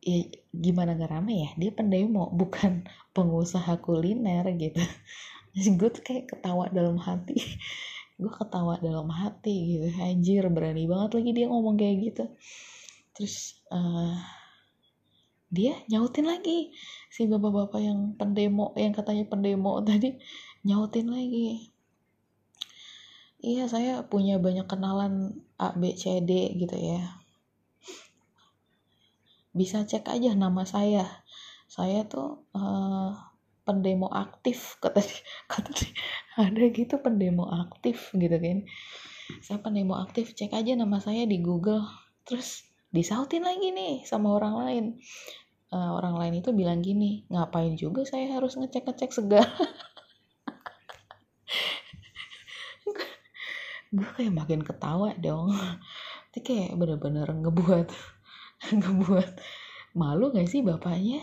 Ya 0.06 0.24
gimana 0.54 0.96
gak 0.96 1.12
rame 1.12 1.34
ya? 1.44 1.50
Dia 1.60 1.72
pendemo 1.74 2.32
bukan 2.32 2.88
pengusaha 3.12 3.82
kuliner 3.82 4.46
gitu. 4.56 4.80
Jadi 5.58 5.70
gue 5.74 5.90
tuh 5.90 6.04
kayak 6.06 6.26
ketawa 6.32 6.70
dalam 6.70 7.02
hati. 7.02 7.42
Gue 8.18 8.34
ketawa 8.34 8.82
dalam 8.82 9.14
hati 9.14 9.78
gitu. 9.78 9.88
Anjir 10.02 10.50
berani 10.50 10.90
banget 10.90 11.22
lagi 11.22 11.32
dia 11.38 11.46
ngomong 11.54 11.78
kayak 11.78 11.96
gitu. 12.02 12.26
Terus 13.14 13.62
uh, 13.70 14.18
dia 15.48 15.80
nyautin 15.88 16.28
lagi. 16.28 16.76
Si 17.08 17.24
bapak-bapak 17.24 17.80
yang 17.80 18.00
pendemo 18.20 18.76
yang 18.76 18.92
katanya 18.92 19.24
pendemo 19.28 19.80
tadi 19.88 20.20
nyautin 20.68 21.08
lagi. 21.08 21.72
Iya 23.38 23.70
saya 23.70 24.02
punya 24.04 24.42
banyak 24.42 24.66
kenalan 24.66 25.46
A 25.62 25.72
B 25.78 25.96
C 25.96 26.20
D 26.26 26.58
gitu 26.58 26.76
ya. 26.76 27.22
Bisa 29.56 29.88
cek 29.88 30.10
aja 30.12 30.36
nama 30.36 30.68
saya. 30.68 31.24
Saya 31.72 32.04
tuh 32.10 32.44
uh, 32.52 33.16
pendemo 33.64 34.12
aktif 34.12 34.76
kata 34.84 35.00
kata 35.48 35.72
ada 36.38 36.66
gitu 36.76 37.00
pendemo 37.00 37.48
aktif 37.48 38.12
gitu 38.12 38.36
kan. 38.36 38.68
Saya 39.40 39.64
pendemo 39.64 39.96
aktif 39.96 40.36
cek 40.36 40.52
aja 40.52 40.76
nama 40.76 41.00
saya 41.00 41.24
di 41.24 41.40
Google. 41.40 41.88
Terus 42.28 42.67
disautin 42.92 43.44
lagi 43.44 43.72
nih 43.76 44.04
sama 44.08 44.36
orang 44.36 44.56
lain. 44.64 44.86
Uh, 45.68 46.00
orang 46.00 46.16
lain 46.16 46.40
itu 46.40 46.56
bilang 46.56 46.80
gini 46.80 47.28
ngapain 47.28 47.76
juga 47.76 48.08
saya 48.08 48.40
harus 48.40 48.56
ngecek 48.56 48.88
ngecek 48.88 49.12
segala? 49.12 49.52
Gue 53.96 54.10
kayak 54.16 54.36
makin 54.36 54.64
ketawa 54.64 55.12
dong. 55.20 55.52
Itu 56.32 56.40
kayak 56.44 56.76
bener-bener 56.80 57.28
ngebuat 57.28 57.88
ngebuat 58.80 59.32
malu 60.00 60.32
gak 60.32 60.48
sih 60.48 60.64
bapaknya? 60.64 61.20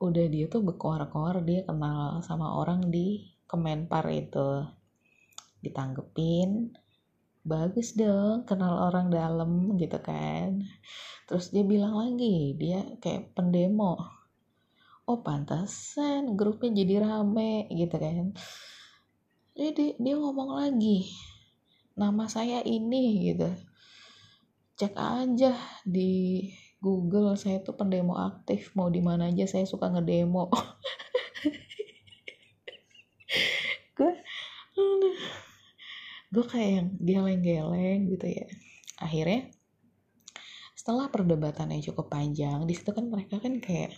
Udah 0.00 0.28
dia 0.28 0.48
tuh 0.48 0.64
berkoar-koar 0.64 1.44
dia 1.44 1.64
kenal 1.64 2.20
sama 2.24 2.56
orang 2.56 2.88
di 2.92 3.32
Kemenpar 3.48 4.08
itu. 4.12 4.64
Ditanggepin 5.60 6.72
bagus 7.40 7.96
dong 7.96 8.44
kenal 8.44 8.90
orang 8.90 9.08
dalam 9.08 9.76
gitu 9.80 9.98
kan. 10.00 10.62
Terus 11.28 11.52
dia 11.54 11.64
bilang 11.64 11.96
lagi 11.96 12.56
dia 12.58 12.84
kayak 13.00 13.32
pendemo 13.36 13.96
oh 15.10 15.18
pantasan 15.26 16.38
grupnya 16.38 16.84
jadi 16.84 16.94
rame 17.02 17.66
gitu 17.72 17.96
kan. 17.96 18.36
Jadi 19.56 19.98
dia 19.98 20.14
ngomong 20.16 20.60
lagi 20.60 21.10
nama 21.98 22.28
saya 22.30 22.62
ini 22.62 23.32
gitu. 23.32 23.50
Cek 24.80 24.96
aja 24.96 25.52
di 25.84 26.46
Google 26.80 27.36
saya 27.36 27.60
tuh 27.60 27.76
pendemo 27.76 28.16
aktif 28.16 28.72
mau 28.72 28.88
di 28.88 29.04
mana 29.04 29.28
aja 29.28 29.44
saya 29.44 29.68
suka 29.68 29.92
ngedemo 29.92 30.48
gue 34.00 34.12
gue 36.30 36.44
kayak 36.46 36.70
yang 36.70 36.88
geleng-geleng 37.02 38.00
gitu 38.14 38.26
ya. 38.30 38.46
Akhirnya 39.02 39.50
setelah 40.78 41.12
perdebatan 41.12 41.74
yang 41.76 41.82
cukup 41.92 42.08
panjang 42.08 42.64
di 42.64 42.72
situ 42.72 42.88
kan 42.94 43.04
mereka 43.10 43.36
kan 43.36 43.60
kayak 43.60 43.92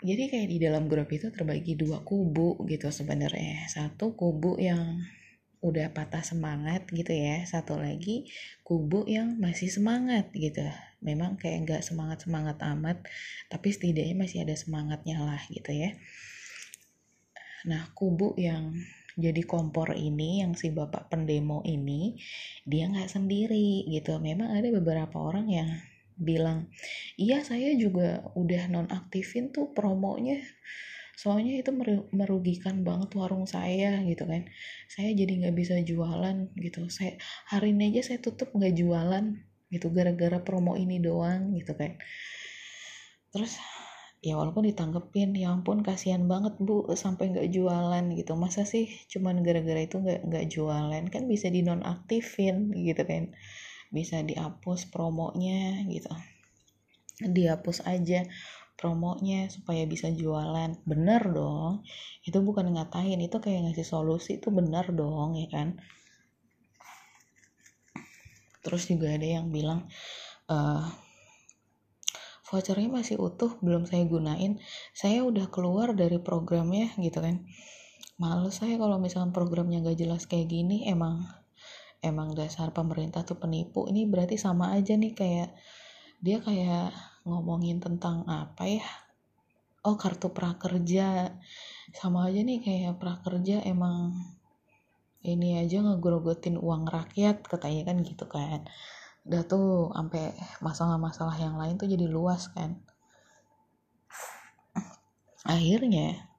jadi 0.00 0.28
kayak 0.28 0.48
di 0.48 0.58
dalam 0.62 0.86
grup 0.86 1.08
itu 1.12 1.28
terbagi 1.34 1.74
dua 1.74 2.00
kubu 2.00 2.62
gitu 2.70 2.88
sebenarnya. 2.88 3.66
Satu 3.66 4.14
kubu 4.14 4.56
yang 4.60 5.02
udah 5.64 5.90
patah 5.90 6.20
semangat 6.22 6.86
gitu 6.92 7.10
ya 7.10 7.42
satu 7.48 7.80
lagi 7.80 8.28
kubu 8.62 9.08
yang 9.08 9.40
masih 9.40 9.66
semangat 9.66 10.30
gitu. 10.30 10.62
Memang 11.02 11.34
kayak 11.40 11.66
nggak 11.66 11.82
semangat 11.82 12.22
semangat 12.22 12.60
amat 12.62 13.02
tapi 13.50 13.74
setidaknya 13.74 14.14
masih 14.14 14.44
ada 14.46 14.54
semangatnya 14.54 15.18
lah 15.24 15.42
gitu 15.50 15.74
ya. 15.74 15.96
Nah 17.66 17.90
kubu 17.96 18.36
yang 18.38 18.76
jadi 19.16 19.42
kompor 19.48 19.96
ini 19.96 20.44
yang 20.44 20.52
si 20.52 20.68
bapak 20.68 21.08
pendemo 21.08 21.64
ini 21.64 22.20
dia 22.68 22.84
nggak 22.84 23.08
sendiri 23.08 23.88
gitu. 23.88 24.20
Memang 24.20 24.52
ada 24.52 24.68
beberapa 24.68 25.16
orang 25.16 25.48
yang 25.48 25.70
bilang 26.16 26.68
iya 27.16 27.40
saya 27.44 27.72
juga 27.76 28.28
udah 28.36 28.68
nonaktifin 28.68 29.56
tuh 29.56 29.72
promonya. 29.72 30.44
Soalnya 31.16 31.56
itu 31.64 31.72
merugikan 32.12 32.84
banget 32.84 33.16
warung 33.16 33.48
saya 33.48 34.04
gitu 34.04 34.28
kan. 34.28 34.52
Saya 34.84 35.16
jadi 35.16 35.48
nggak 35.48 35.56
bisa 35.56 35.80
jualan 35.80 36.52
gitu. 36.60 36.92
Saya 36.92 37.16
hari 37.48 37.72
ini 37.72 37.96
aja 37.96 38.12
saya 38.12 38.18
tutup 38.20 38.52
nggak 38.52 38.76
jualan 38.76 39.32
gitu. 39.72 39.88
Gara-gara 39.96 40.44
promo 40.44 40.76
ini 40.76 41.00
doang 41.00 41.56
gitu 41.56 41.72
kan. 41.72 41.96
Terus 43.32 43.56
ya 44.24 44.34
walaupun 44.40 44.64
ditanggepin 44.64 45.36
ya 45.36 45.52
ampun 45.52 45.84
kasihan 45.84 46.24
banget 46.24 46.56
bu 46.56 46.88
sampai 46.96 47.32
nggak 47.32 47.48
jualan 47.52 48.04
gitu. 48.16 48.32
Masa 48.34 48.64
sih 48.64 48.88
cuman 49.12 49.44
gara-gara 49.44 49.80
itu 49.84 50.00
nggak 50.00 50.20
nggak 50.28 50.46
jualan? 50.50 51.04
Kan 51.12 51.22
bisa 51.28 51.52
dinonaktifin 51.52 52.72
gitu 52.72 53.02
kan. 53.04 53.32
Bisa 53.92 54.20
dihapus 54.24 54.88
promonya 54.90 55.84
gitu. 55.88 56.10
Dihapus 57.22 57.84
aja 57.88 58.26
promonya 58.76 59.48
supaya 59.48 59.88
bisa 59.88 60.12
jualan. 60.12 60.80
Bener 60.84 61.22
dong. 61.32 61.86
Itu 62.24 62.44
bukan 62.44 62.72
ngatain 62.76 63.20
itu 63.20 63.36
kayak 63.40 63.72
ngasih 63.72 63.86
solusi 63.88 64.40
itu 64.40 64.52
bener 64.52 64.90
dong 64.92 65.36
ya 65.36 65.48
kan? 65.48 65.80
Terus 68.66 68.90
juga 68.90 69.14
ada 69.14 69.22
yang 69.22 69.54
bilang 69.54 69.86
uh, 70.50 71.05
vouchernya 72.46 72.86
masih 72.86 73.18
utuh 73.18 73.58
belum 73.58 73.90
saya 73.90 74.06
gunain. 74.06 74.62
Saya 74.94 75.26
udah 75.26 75.50
keluar 75.50 75.92
dari 75.98 76.22
programnya 76.22 76.94
gitu 77.02 77.18
kan. 77.18 77.42
Males 78.16 78.56
saya 78.56 78.78
kalau 78.78 78.96
misalkan 79.02 79.34
programnya 79.34 79.82
gak 79.82 79.98
jelas 79.98 80.30
kayak 80.30 80.48
gini. 80.48 80.86
Emang 80.86 81.26
emang 82.00 82.32
dasar 82.38 82.70
pemerintah 82.70 83.26
tuh 83.26 83.36
penipu. 83.36 83.90
Ini 83.90 84.06
berarti 84.06 84.38
sama 84.38 84.72
aja 84.78 84.94
nih 84.94 85.12
kayak 85.12 85.50
dia 86.22 86.38
kayak 86.40 86.94
ngomongin 87.26 87.82
tentang 87.82 88.22
apa 88.30 88.64
ya? 88.70 88.86
Oh 89.82 89.98
kartu 89.98 90.30
prakerja. 90.30 91.34
Sama 91.90 92.30
aja 92.30 92.40
nih 92.46 92.62
kayak 92.62 93.02
prakerja 93.02 93.66
emang 93.66 94.14
ini 95.26 95.58
aja 95.58 95.82
ngegrogotin 95.82 96.54
uang 96.54 96.86
rakyat 96.86 97.42
katanya 97.42 97.82
kan 97.90 97.96
gitu 98.06 98.26
kan 98.30 98.62
udah 99.26 99.42
tuh 99.42 99.90
sampai 99.90 100.30
masalah-masalah 100.62 101.34
yang 101.42 101.58
lain 101.58 101.74
tuh 101.74 101.90
jadi 101.90 102.06
luas 102.06 102.46
kan. 102.54 102.78
Akhirnya 105.42 106.30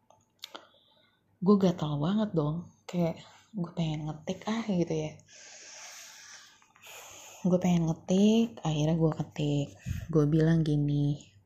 gue 1.43 1.55
gatal 1.59 1.99
banget 1.99 2.31
dong. 2.31 2.71
Kayak 2.87 3.19
gue 3.51 3.71
pengen 3.75 4.07
ngetik 4.07 4.47
ah 4.47 4.63
gitu 4.63 4.93
ya. 4.95 5.11
Gue 7.43 7.59
pengen 7.59 7.91
ngetik 7.91 8.63
akhirnya 8.63 8.95
gue 8.95 9.11
ketik. 9.19 9.67
Gue 10.07 10.23
bilang 10.23 10.63
gini 10.63 11.37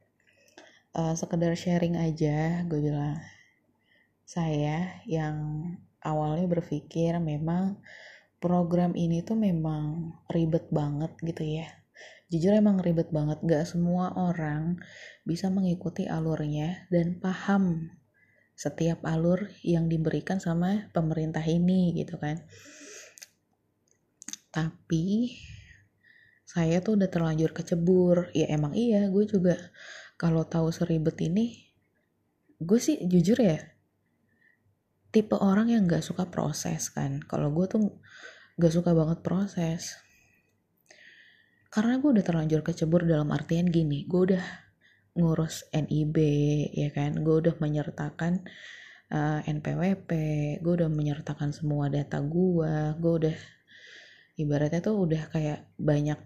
uh, 0.96 1.16
sekedar 1.16 1.54
sharing 1.56 1.98
aja 1.98 2.64
gue 2.68 2.80
bilang. 2.80 3.18
Saya 4.24 5.02
yang 5.10 5.68
awalnya 6.02 6.48
berpikir 6.48 7.20
memang 7.20 7.82
program 8.42 8.98
ini 8.98 9.22
tuh 9.22 9.38
memang 9.38 10.18
ribet 10.34 10.68
banget 10.74 11.14
gitu 11.22 11.46
ya. 11.46 11.70
Jujur 12.34 12.58
emang 12.58 12.82
ribet 12.82 13.14
banget. 13.14 13.38
Gak 13.46 13.70
semua 13.70 14.18
orang 14.18 14.82
bisa 15.22 15.54
mengikuti 15.54 16.10
alurnya 16.10 16.90
dan 16.90 17.22
paham 17.22 17.94
setiap 18.58 19.06
alur 19.06 19.46
yang 19.62 19.86
diberikan 19.86 20.42
sama 20.42 20.90
pemerintah 20.90 21.46
ini 21.46 21.94
gitu 21.94 22.18
kan. 22.18 22.42
Tapi 24.50 25.38
saya 26.44 26.82
tuh 26.82 26.98
udah 26.98 27.10
terlanjur 27.14 27.54
kecebur. 27.54 28.34
Ya 28.34 28.50
emang 28.50 28.74
iya 28.74 29.06
gue 29.08 29.24
juga 29.30 29.56
kalau 30.18 30.42
tahu 30.50 30.74
seribet 30.74 31.22
ini 31.22 31.70
gue 32.62 32.78
sih 32.78 33.02
jujur 33.06 33.42
ya 33.42 33.58
tipe 35.12 35.36
orang 35.36 35.68
yang 35.68 35.84
gak 35.86 36.02
suka 36.02 36.32
proses 36.32 36.88
kan. 36.90 37.20
Kalau 37.28 37.52
gue 37.52 37.68
tuh 37.68 38.00
gak 38.62 38.74
suka 38.78 38.94
banget 38.94 39.26
proses 39.26 39.98
karena 41.74 41.98
gue 41.98 42.10
udah 42.14 42.26
terlanjur 42.26 42.62
kecebur 42.62 43.10
dalam 43.10 43.34
artian 43.34 43.66
gini 43.66 44.06
gue 44.06 44.22
udah 44.30 44.46
ngurus 45.18 45.66
NIB 45.74 46.18
ya 46.78 46.94
kan 46.94 47.18
gue 47.18 47.36
udah 47.42 47.58
menyertakan 47.58 48.46
uh, 49.10 49.42
eh, 49.42 49.50
NPWP 49.50 50.10
gue 50.62 50.74
udah 50.78 50.90
menyertakan 50.94 51.52
semua 51.52 51.90
data 51.90 52.22
gue 52.22 52.96
gue 53.02 53.14
udah 53.26 53.38
ibaratnya 54.38 54.80
tuh 54.80 54.96
udah 55.10 55.26
kayak 55.34 55.66
banyak 55.82 56.20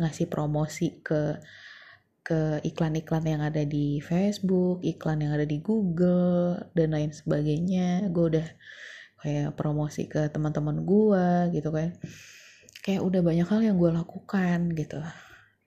ngasih 0.00 0.26
promosi 0.26 0.98
ke 1.04 1.38
ke 2.24 2.56
iklan-iklan 2.64 3.36
yang 3.36 3.44
ada 3.44 3.68
di 3.68 4.00
Facebook, 4.00 4.80
iklan 4.80 5.20
yang 5.20 5.36
ada 5.36 5.44
di 5.44 5.60
Google 5.60 6.56
dan 6.72 6.96
lain 6.96 7.12
sebagainya. 7.12 8.08
Gue 8.08 8.32
udah 8.32 8.48
kayak 9.24 9.56
promosi 9.56 10.04
ke 10.04 10.28
teman-teman 10.28 10.84
gue 10.84 11.56
gitu 11.56 11.72
kan. 11.72 11.96
Kayak 12.84 13.00
udah 13.08 13.20
banyak 13.24 13.48
hal 13.48 13.60
yang 13.64 13.76
gue 13.80 13.90
lakukan 13.90 14.76
gitu. 14.76 15.00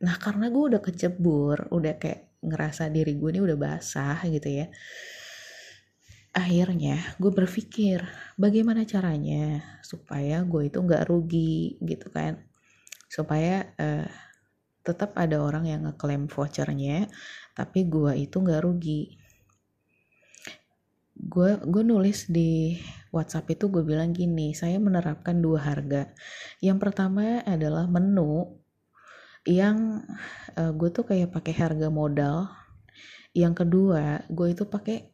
Nah 0.06 0.16
karena 0.22 0.54
gue 0.54 0.64
udah 0.78 0.82
kecebur, 0.86 1.74
udah 1.74 1.98
kayak 1.98 2.38
ngerasa 2.46 2.94
diri 2.94 3.18
gue 3.18 3.30
ini 3.34 3.42
udah 3.42 3.58
basah 3.58 4.22
gitu 4.30 4.46
ya. 4.46 4.70
Akhirnya 6.38 7.02
gue 7.18 7.34
berpikir 7.34 8.06
bagaimana 8.38 8.86
caranya 8.86 9.82
supaya 9.82 10.46
gue 10.46 10.70
itu 10.70 10.78
nggak 10.78 11.10
rugi 11.10 11.82
gitu 11.82 12.14
kan 12.14 12.38
supaya 13.10 13.72
uh, 13.80 14.06
tetap 14.84 15.16
ada 15.20 15.40
orang 15.44 15.68
yang 15.68 15.82
ngeklaim 15.88 16.28
vouchernya 16.32 17.08
tapi 17.56 17.88
gue 17.88 18.14
itu 18.28 18.40
nggak 18.40 18.64
rugi 18.64 19.16
gue 21.18 21.58
gue 21.66 21.84
nulis 21.84 22.30
di 22.30 22.78
WhatsApp 23.10 23.58
itu 23.58 23.74
gue 23.74 23.82
bilang 23.82 24.14
gini 24.14 24.54
saya 24.54 24.78
menerapkan 24.78 25.42
dua 25.42 25.66
harga. 25.66 26.14
Yang 26.62 26.78
pertama 26.78 27.42
adalah 27.42 27.90
menu 27.90 28.62
yang 29.48 30.06
uh, 30.54 30.72
gue 30.78 30.90
tuh 30.94 31.10
kayak 31.10 31.34
pakai 31.34 31.54
harga 31.58 31.90
modal. 31.90 32.54
Yang 33.34 33.66
kedua 33.66 34.22
gue 34.30 34.54
itu 34.54 34.70
pakai 34.70 35.10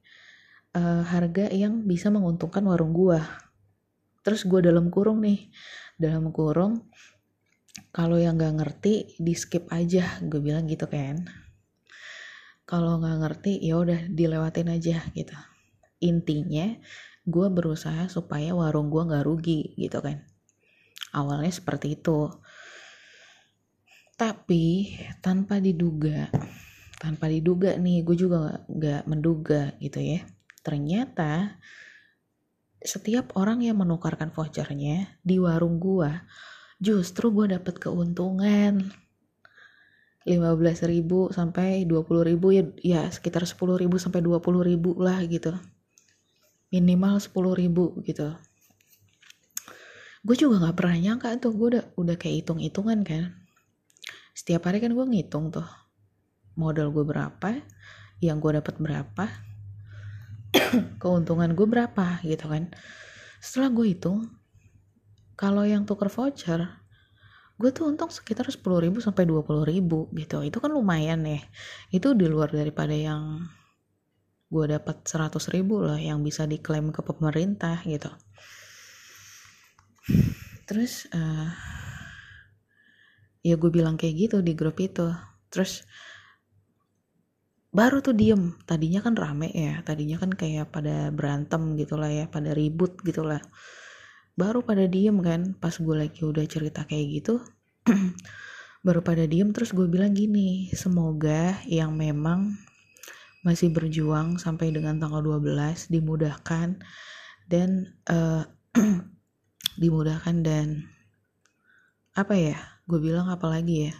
uh, 0.76 1.08
harga 1.08 1.48
yang 1.56 1.88
bisa 1.88 2.12
menguntungkan 2.12 2.64
warung 2.68 2.92
gue 2.92 3.20
terus 4.24 4.48
gue 4.48 4.64
dalam 4.64 4.88
kurung 4.88 5.20
nih 5.20 5.52
dalam 6.00 6.32
kurung 6.32 6.88
kalau 7.92 8.16
yang 8.16 8.40
nggak 8.40 8.56
ngerti 8.56 9.20
di 9.20 9.36
skip 9.36 9.68
aja 9.68 10.20
gue 10.24 10.40
bilang 10.44 10.68
gitu 10.68 10.88
kan. 10.88 11.24
Kalau 12.64 13.00
nggak 13.00 13.18
ngerti 13.20 13.60
ya 13.60 13.76
udah 13.76 14.08
dilewatin 14.08 14.72
aja 14.72 15.04
gitu 15.12 15.36
intinya 16.04 16.76
gue 17.24 17.48
berusaha 17.48 18.12
supaya 18.12 18.52
warung 18.52 18.92
gue 18.92 19.04
nggak 19.08 19.24
rugi 19.24 19.80
gitu 19.80 20.04
kan. 20.04 20.20
Awalnya 21.16 21.54
seperti 21.56 21.96
itu. 21.96 22.28
Tapi 24.20 24.94
tanpa 25.24 25.58
diduga 25.64 26.28
tanpa 27.04 27.28
diduga 27.28 27.76
nih 27.76 28.00
gue 28.08 28.16
juga 28.16 28.64
nggak 28.72 29.04
menduga 29.12 29.76
gitu 29.84 30.00
ya. 30.00 30.24
Ternyata 30.64 31.60
setiap 32.80 33.36
orang 33.36 33.60
yang 33.64 33.80
menukarkan 33.80 34.32
vouchernya 34.32 35.20
di 35.20 35.36
warung 35.40 35.84
gue 35.84 36.12
justru 36.80 37.32
gue 37.36 37.52
dapet 37.52 37.80
keuntungan. 37.80 38.88
15 40.24 40.88
ribu 40.88 41.36
sampai 41.36 41.84
20 41.84 42.24
ribu 42.24 42.56
ya, 42.56 42.64
ya 42.80 43.02
sekitar 43.12 43.44
10 43.44 43.60
ribu 43.76 44.00
sampai 44.00 44.24
20 44.24 44.40
ribu 44.64 44.96
lah 44.96 45.20
gitu 45.28 45.52
minimal 46.74 47.22
10 47.22 47.30
ribu 47.54 48.02
gitu. 48.02 48.34
Gue 50.26 50.34
juga 50.34 50.58
nggak 50.58 50.74
pernah 50.74 50.98
nyangka 50.98 51.38
tuh 51.38 51.54
gue 51.54 51.68
udah 51.78 51.86
udah 51.94 52.16
kayak 52.18 52.42
hitung 52.42 52.58
hitungan 52.58 53.06
kan. 53.06 53.38
Setiap 54.34 54.66
hari 54.66 54.82
kan 54.82 54.98
gue 54.98 55.06
ngitung 55.06 55.54
tuh 55.54 55.68
modal 56.58 56.90
gue 56.90 57.06
berapa 57.06 57.62
yang 58.18 58.42
gue 58.42 58.58
dapat 58.58 58.82
berapa 58.82 59.26
keuntungan 61.02 61.54
gue 61.54 61.68
berapa 61.70 62.26
gitu 62.26 62.50
kan. 62.50 62.74
Setelah 63.38 63.70
gue 63.70 63.86
hitung 63.94 64.34
kalau 65.38 65.62
yang 65.70 65.86
tuker 65.86 66.10
voucher 66.10 66.82
gue 67.54 67.70
tuh 67.70 67.86
untung 67.86 68.10
sekitar 68.10 68.50
10 68.50 68.66
ribu 68.66 68.98
sampai 68.98 69.30
20 69.30 69.70
ribu 69.70 70.10
gitu. 70.18 70.42
Itu 70.42 70.58
kan 70.58 70.74
lumayan 70.74 71.22
ya. 71.22 71.38
Itu 71.94 72.18
di 72.18 72.26
luar 72.26 72.50
daripada 72.50 72.98
yang 72.98 73.46
gue 74.54 74.66
dapat 74.70 75.02
100 75.02 75.34
ribu 75.50 75.82
lah 75.82 75.98
yang 75.98 76.22
bisa 76.22 76.46
diklaim 76.46 76.94
ke 76.94 77.02
pemerintah 77.02 77.82
gitu. 77.90 78.14
Terus 80.70 81.10
uh, 81.10 81.50
ya 83.42 83.58
gue 83.58 83.72
bilang 83.74 83.98
kayak 83.98 84.30
gitu 84.30 84.38
di 84.46 84.54
grup 84.54 84.78
itu. 84.78 85.10
Terus 85.50 85.82
baru 87.74 88.06
tuh 88.06 88.14
diem. 88.14 88.54
Tadinya 88.70 89.02
kan 89.02 89.18
rame 89.18 89.50
ya 89.50 89.82
tadinya 89.82 90.22
kan 90.22 90.30
kayak 90.30 90.70
pada 90.70 91.10
berantem 91.10 91.74
gitulah 91.74 92.14
ya 92.14 92.30
pada 92.30 92.54
ribut 92.54 93.02
gitulah 93.02 93.42
baru 94.34 94.66
pada 94.66 94.90
diem 94.90 95.14
kan 95.22 95.54
pas 95.62 95.78
gue 95.78 95.94
lagi 95.94 96.26
udah 96.26 96.42
cerita 96.50 96.90
kayak 96.90 97.22
gitu 97.22 97.38
baru 98.86 99.06
pada 99.06 99.30
diem 99.30 99.54
terus 99.54 99.78
gue 99.78 99.86
bilang 99.86 100.18
gini 100.18 100.74
semoga 100.74 101.62
yang 101.70 101.94
memang 101.94 102.58
masih 103.44 103.70
berjuang 103.76 104.40
sampai 104.40 104.72
dengan 104.72 104.98
tanggal 104.98 105.20
12 105.20 105.92
dimudahkan 105.92 106.80
dan 107.52 107.92
uh, 108.08 108.48
dimudahkan 109.84 110.36
dan 110.42 110.88
apa 112.16 112.34
ya 112.40 112.58
gue 112.88 113.00
bilang 113.04 113.28
apa 113.28 113.52
lagi 113.52 113.92
ya? 113.92 113.96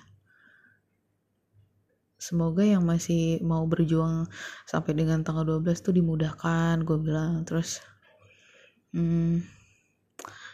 Semoga 2.24 2.64
yang 2.64 2.88
masih 2.88 3.44
mau 3.44 3.68
berjuang 3.68 4.32
sampai 4.64 4.96
dengan 4.96 5.28
tanggal 5.28 5.44
12 5.60 5.84
tuh 5.84 5.92
dimudahkan 5.92 6.80
gue 6.88 6.98
bilang. 7.04 7.44
Terus 7.44 7.84
hmm, 8.96 9.44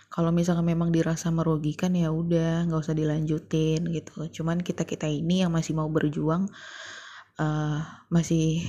kalau 0.09 0.33
misalnya 0.33 0.65
memang 0.65 0.89
dirasa 0.89 1.29
merugikan 1.29 1.93
ya 1.93 2.09
udah 2.09 2.65
nggak 2.65 2.81
usah 2.81 2.97
dilanjutin 2.97 3.85
gitu. 3.93 4.41
Cuman 4.41 4.65
kita 4.65 4.81
kita 4.81 5.05
ini 5.05 5.45
yang 5.45 5.53
masih 5.53 5.77
mau 5.77 5.85
berjuang 5.85 6.49
uh, 7.39 7.79
masih 8.11 8.67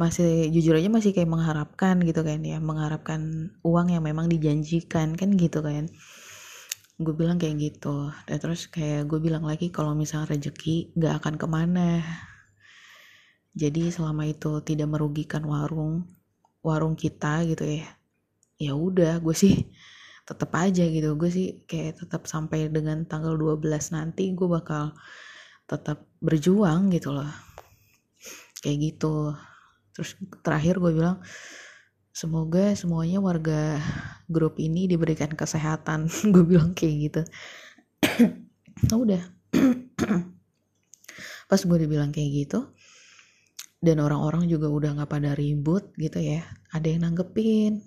masih 0.00 0.48
jujur 0.48 0.80
aja 0.80 0.88
masih 0.88 1.12
kayak 1.12 1.28
mengharapkan 1.28 2.00
gitu 2.00 2.24
kan 2.24 2.40
ya 2.40 2.56
mengharapkan 2.56 3.52
uang 3.60 3.92
yang 3.92 4.00
memang 4.00 4.26
dijanjikan 4.32 5.14
kan 5.14 5.30
gitu 5.36 5.60
kan. 5.60 5.92
Gue 7.00 7.14
bilang 7.16 7.36
kayak 7.40 7.56
gitu. 7.60 8.12
Dan 8.28 8.36
terus 8.40 8.68
kayak 8.68 9.08
gue 9.08 9.20
bilang 9.20 9.44
lagi 9.44 9.68
kalau 9.72 9.92
misalnya 9.96 10.36
rezeki 10.36 10.96
gak 10.96 11.24
akan 11.24 11.34
ke 11.36 11.46
mana. 11.48 11.90
Jadi 13.52 13.92
selama 13.92 14.24
itu 14.24 14.60
tidak 14.64 14.88
merugikan 14.88 15.44
warung 15.44 16.08
warung 16.60 16.92
kita 16.92 17.40
gitu 17.48 17.64
ya 17.64 17.88
ya 18.60 18.76
udah 18.76 19.16
gue 19.24 19.32
sih 19.32 19.68
tetap 20.28 20.50
aja 20.56 20.84
gitu. 20.88 21.12
Gue 21.20 21.28
sih 21.28 21.64
kayak 21.68 22.04
tetap 22.04 22.24
sampai 22.24 22.72
dengan 22.72 23.04
tanggal 23.04 23.36
12 23.36 23.68
nanti 23.92 24.32
gue 24.32 24.48
bakal 24.48 24.96
tetap 25.68 26.08
berjuang 26.24 26.88
gitu 26.90 27.12
loh 27.14 27.49
kayak 28.60 28.78
gitu. 28.94 29.34
Terus 29.96 30.16
terakhir 30.44 30.80
gue 30.80 30.92
bilang 30.94 31.20
semoga 32.10 32.72
semuanya 32.76 33.18
warga 33.20 33.80
grup 34.28 34.60
ini 34.60 34.86
diberikan 34.86 35.32
kesehatan. 35.32 36.06
Gue 36.34 36.44
bilang 36.44 36.76
kayak 36.76 36.96
gitu. 37.10 37.22
Nah, 38.86 38.96
udah. 39.04 39.22
Pas 41.50 41.60
gue 41.66 41.78
dibilang 41.82 42.14
kayak 42.14 42.30
gitu 42.46 42.70
dan 43.80 43.96
orang-orang 43.96 44.44
juga 44.44 44.68
udah 44.68 44.90
nggak 44.92 45.10
pada 45.10 45.32
ribut 45.32 45.88
gitu 45.96 46.20
ya 46.20 46.44
ada 46.70 46.86
yang 46.86 47.08
nanggepin. 47.08 47.80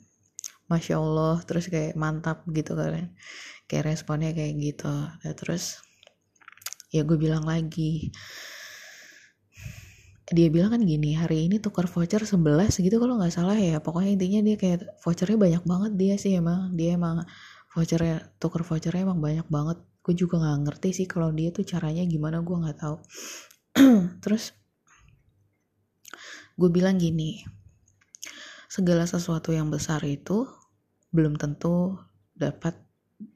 Masya 0.65 0.97
allah 0.97 1.38
terus 1.45 1.69
kayak 1.69 1.93
mantap 1.93 2.41
gitu 2.49 2.73
kan. 2.73 3.13
Kayak 3.69 3.93
responnya 3.93 4.33
kayak 4.33 4.57
gitu. 4.57 4.89
Nah, 4.89 5.33
terus 5.38 5.79
ya 6.89 7.05
gue 7.05 7.17
bilang 7.17 7.45
lagi 7.45 8.09
dia 10.33 10.49
bilang 10.49 10.73
kan 10.73 10.81
gini 10.81 11.13
hari 11.13 11.45
ini 11.45 11.61
tukar 11.61 11.85
voucher 11.85 12.25
11 12.25 12.81
gitu 12.81 12.97
kalau 12.97 13.21
nggak 13.21 13.33
salah 13.33 13.53
ya. 13.53 13.77
Pokoknya 13.79 14.17
intinya 14.17 14.41
dia 14.41 14.55
kayak 14.57 14.97
vouchernya 15.05 15.37
banyak 15.37 15.63
banget 15.63 15.91
dia 15.93 16.15
sih 16.17 16.33
emang. 16.33 16.73
Dia 16.73 16.97
emang 16.97 17.21
vouchernya 17.71 18.33
tukar 18.41 18.65
vouchernya 18.65 19.05
emang 19.05 19.21
banyak 19.21 19.47
banget. 19.47 19.77
Gue 20.03 20.13
juga 20.17 20.41
nggak 20.41 20.59
ngerti 20.67 20.89
sih 21.03 21.07
kalau 21.07 21.29
dia 21.31 21.53
tuh 21.53 21.63
caranya 21.63 22.03
gimana 22.09 22.41
gue 22.41 22.57
nggak 22.57 22.77
tahu. 22.81 22.97
Terus 24.23 24.51
gue 26.53 26.69
bilang 26.69 27.01
gini 27.01 27.41
segala 28.69 29.05
sesuatu 29.09 29.53
yang 29.53 29.69
besar 29.69 30.01
itu 30.05 30.49
belum 31.13 31.37
tentu 31.37 31.97
dapat 32.33 32.77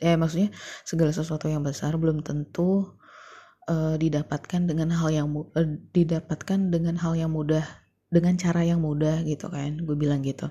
eh 0.01 0.17
maksudnya 0.17 0.49
segala 0.81 1.13
sesuatu 1.13 1.45
yang 1.45 1.61
besar 1.61 1.93
belum 1.97 2.25
tentu 2.25 2.97
uh, 3.67 3.95
didapatkan 3.99 4.65
dengan 4.65 4.95
hal 4.95 5.09
yang 5.11 5.27
uh, 5.35 5.67
didapatkan 5.91 6.59
dengan 6.71 6.95
hal 6.97 7.13
yang 7.19 7.31
mudah 7.31 7.63
dengan 8.07 8.39
cara 8.39 8.63
yang 8.63 8.79
mudah 8.79 9.21
gitu 9.27 9.51
kan 9.51 9.75
gue 9.83 9.95
bilang 9.99 10.23
gitu. 10.23 10.47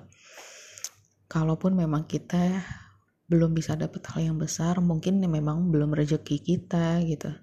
Kalaupun 1.27 1.75
memang 1.75 2.05
kita 2.07 2.63
belum 3.27 3.51
bisa 3.51 3.75
dapat 3.75 4.07
hal 4.07 4.31
yang 4.31 4.37
besar 4.39 4.79
mungkin 4.79 5.19
memang 5.19 5.73
belum 5.73 5.91
rezeki 5.91 6.37
kita 6.39 7.03
gitu. 7.03 7.33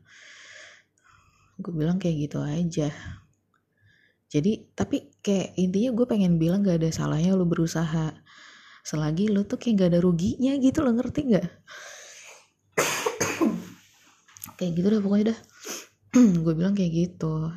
Gue 1.60 1.72
bilang 1.74 2.00
kayak 2.00 2.30
gitu 2.30 2.40
aja. 2.40 2.88
Jadi 4.30 4.74
tapi 4.74 5.14
kayak 5.22 5.54
intinya 5.60 5.90
gue 5.94 6.06
pengen 6.10 6.42
bilang 6.42 6.64
gak 6.66 6.82
ada 6.82 6.90
salahnya 6.90 7.36
lo 7.36 7.46
berusaha. 7.46 8.14
Selagi 8.82 9.30
lo 9.30 9.46
tuh 9.46 9.60
kayak 9.60 9.74
gak 9.84 9.90
ada 9.94 10.00
ruginya 10.02 10.52
gitu 10.58 10.84
lo 10.84 10.92
ngerti 10.92 11.20
gak 11.32 11.48
kayak 14.60 14.72
gitu 14.76 14.86
deh 14.92 15.00
pokoknya 15.00 15.32
dah 15.32 15.38
gue 16.44 16.54
bilang 16.54 16.78
kayak 16.78 16.92
gitu. 16.94 17.50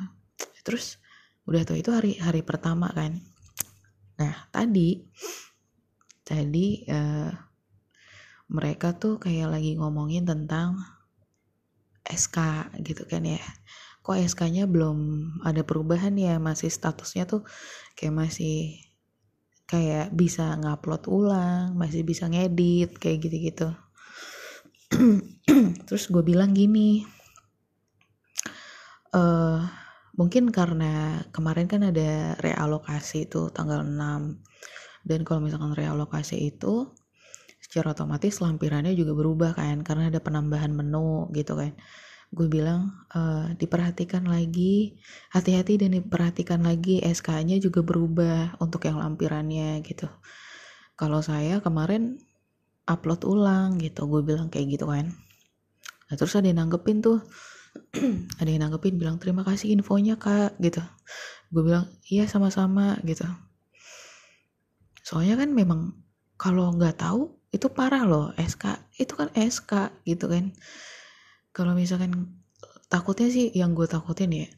Terus 0.66 0.98
udah 1.46 1.62
tuh 1.62 1.78
itu 1.78 1.94
hari 1.94 2.18
hari 2.18 2.42
pertama 2.42 2.90
kan. 2.90 3.22
Nah 4.18 4.34
tadi 4.50 5.06
tadi 6.26 6.82
uh, 6.90 7.30
mereka 8.50 8.98
tuh 8.98 9.22
kayak 9.22 9.54
lagi 9.54 9.78
ngomongin 9.78 10.26
tentang 10.26 10.82
SK 12.02 12.68
gitu 12.82 13.06
kan 13.06 13.22
ya. 13.22 13.40
Kok 14.02 14.18
SK-nya 14.24 14.64
belum 14.64 14.98
ada 15.44 15.62
perubahan 15.62 16.16
ya? 16.16 16.40
Masih 16.40 16.72
statusnya 16.72 17.28
tuh 17.28 17.44
kayak 17.94 18.14
masih 18.26 18.80
kayak 19.68 20.16
bisa 20.16 20.56
ngupload 20.56 21.04
ulang 21.12 21.76
masih 21.76 22.00
bisa 22.02 22.26
ngedit 22.26 22.96
kayak 22.96 23.20
gitu-gitu. 23.22 23.68
Terus 25.86 26.04
gue 26.08 26.24
bilang 26.24 26.56
gini 26.56 27.04
uh, 29.14 29.60
mungkin 30.18 30.50
karena 30.50 31.22
kemarin 31.30 31.70
kan 31.70 31.86
ada 31.86 32.34
realokasi 32.42 33.30
itu 33.30 33.48
tanggal 33.54 33.86
6 33.86 33.94
dan 35.06 35.20
kalau 35.24 35.40
misalkan 35.40 35.72
realokasi 35.72 36.50
itu 36.52 36.90
secara 37.62 37.92
otomatis 37.92 38.40
lampirannya 38.40 38.96
juga 38.96 39.12
berubah 39.12 39.52
kan 39.56 39.84
karena 39.84 40.08
ada 40.08 40.20
penambahan 40.24 40.72
menu 40.72 41.28
gitu 41.36 41.56
kan. 41.56 41.76
Gue 42.28 42.48
bilang 42.48 42.92
uh, 43.16 43.52
diperhatikan 43.56 44.28
lagi 44.28 45.00
hati-hati 45.32 45.80
dan 45.80 45.96
diperhatikan 45.96 46.60
lagi 46.60 47.00
SK-nya 47.00 47.56
juga 47.56 47.80
berubah 47.80 48.60
untuk 48.60 48.84
yang 48.84 49.00
lampirannya 49.00 49.80
gitu. 49.84 50.08
Kalau 50.96 51.24
saya 51.24 51.60
kemarin 51.64 52.20
upload 52.88 53.24
ulang 53.28 53.80
gitu 53.80 54.08
gue 54.08 54.20
bilang 54.24 54.48
kayak 54.52 54.76
gitu 54.80 54.88
kan. 54.88 55.12
Nah, 56.08 56.14
terus 56.16 56.36
ada 56.36 56.48
yang 56.48 56.64
nanggepin 56.64 57.04
tuh 57.04 57.20
ada 58.40 58.48
yang 58.48 58.68
nanggepin 58.68 59.00
bilang 59.00 59.16
terima 59.16 59.42
kasih 59.42 59.72
infonya 59.72 60.20
kak 60.20 60.56
gitu. 60.60 60.82
Gue 61.48 61.62
bilang 61.64 61.88
iya 62.08 62.28
sama-sama 62.28 63.00
gitu. 63.04 63.24
Soalnya 65.00 65.40
kan 65.40 65.50
memang 65.56 65.96
kalau 66.36 66.70
nggak 66.76 67.00
tahu 67.00 67.32
itu 67.48 67.66
parah 67.72 68.04
loh 68.04 68.36
SK 68.36 68.92
itu 69.00 69.12
kan 69.16 69.28
SK 69.32 70.04
gitu 70.04 70.28
kan. 70.28 70.52
Kalau 71.56 71.72
misalkan 71.72 72.38
takutnya 72.92 73.28
sih 73.32 73.48
yang 73.56 73.72
gue 73.72 73.88
takutin 73.88 74.32
ya 74.32 74.48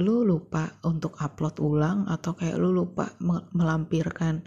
lu 0.00 0.24
lupa 0.24 0.80
untuk 0.86 1.18
upload 1.20 1.60
ulang 1.60 2.08
atau 2.08 2.32
kayak 2.32 2.56
lu 2.56 2.72
lupa 2.72 3.12
melampirkan 3.52 4.40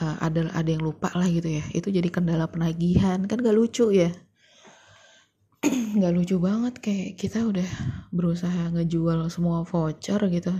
uh, 0.00 0.16
ada 0.22 0.48
ada 0.56 0.68
yang 0.70 0.84
lupa 0.84 1.12
lah 1.12 1.28
gitu 1.28 1.60
ya. 1.60 1.64
Itu 1.72 1.92
jadi 1.92 2.08
kendala 2.08 2.48
penagihan. 2.48 3.24
Kan 3.28 3.44
gak 3.44 3.56
lucu 3.56 3.92
ya 3.92 4.12
nggak 5.98 6.12
lucu 6.14 6.36
banget 6.38 6.74
kayak 6.78 7.10
kita 7.18 7.42
udah 7.42 7.66
berusaha 8.14 8.70
ngejual 8.74 9.26
semua 9.32 9.66
voucher 9.66 10.20
gitu. 10.30 10.52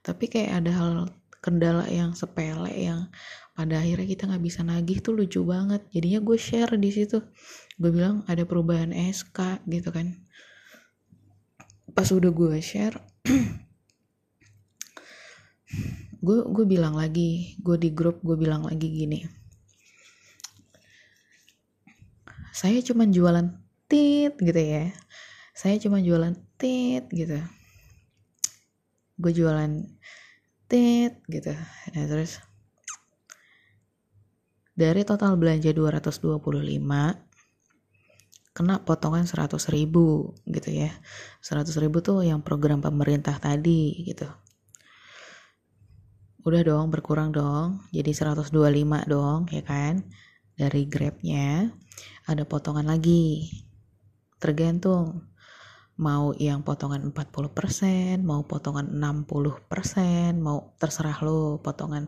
Tapi 0.00 0.24
kayak 0.30 0.64
ada 0.64 0.70
hal 0.72 0.90
kendala 1.38 1.86
yang 1.86 2.16
sepele 2.16 2.72
yang 2.74 3.12
pada 3.54 3.82
akhirnya 3.82 4.06
kita 4.06 4.30
nggak 4.30 4.44
bisa 4.44 4.60
nagih 4.62 4.98
tuh 5.02 5.14
lucu 5.18 5.42
banget. 5.44 5.82
Jadinya 5.92 6.20
gue 6.22 6.38
share 6.38 6.72
di 6.78 6.90
situ. 6.94 7.18
Gue 7.76 7.90
bilang 7.92 8.24
ada 8.30 8.46
perubahan 8.46 8.94
SK 8.94 9.66
gitu 9.66 9.90
kan. 9.90 10.14
Pas 11.92 12.08
udah 12.08 12.30
gue 12.30 12.62
share 12.62 12.96
gue 16.26 16.38
gue 16.50 16.64
bilang 16.66 16.98
lagi 16.98 17.54
gue 17.62 17.76
di 17.78 17.90
grup 17.94 18.22
gue 18.22 18.38
bilang 18.38 18.64
lagi 18.64 18.88
gini. 18.88 19.26
Saya 22.54 22.82
cuma 22.82 23.06
jualan 23.06 23.67
tit 23.88 24.36
gitu 24.36 24.60
ya. 24.60 24.92
Saya 25.56 25.80
cuma 25.80 25.98
jualan 25.98 26.36
tit 26.60 27.08
gitu. 27.10 27.40
Gue 29.18 29.32
jualan 29.34 29.82
tit 30.68 31.18
gitu. 31.26 31.56
Nah 31.96 32.04
terus 32.06 32.38
dari 34.78 35.02
total 35.02 35.34
belanja 35.34 35.74
225 35.74 36.38
kena 38.54 38.82
potongan 38.82 39.26
100 39.26 39.58
ribu 39.74 40.36
gitu 40.46 40.70
ya. 40.70 40.92
100 41.42 41.66
ribu 41.82 41.98
tuh 42.04 42.22
yang 42.22 42.44
program 42.44 42.84
pemerintah 42.84 43.34
tadi 43.40 44.04
gitu. 44.06 44.28
Udah 46.46 46.62
dong 46.62 46.92
berkurang 46.92 47.34
dong. 47.34 47.82
Jadi 47.90 48.14
125 48.14 48.52
dong 49.10 49.48
ya 49.50 49.62
kan? 49.64 50.04
Dari 50.54 50.86
grabnya. 50.86 51.72
Ada 52.28 52.44
potongan 52.44 52.86
lagi 52.86 53.67
tergantung 54.38 55.28
mau 55.98 56.30
yang 56.38 56.62
potongan 56.62 57.10
40%, 57.10 58.22
mau 58.22 58.46
potongan 58.46 58.86
60%, 58.86 60.38
mau 60.38 60.74
terserah 60.78 61.18
lo 61.26 61.58
potongan 61.58 62.06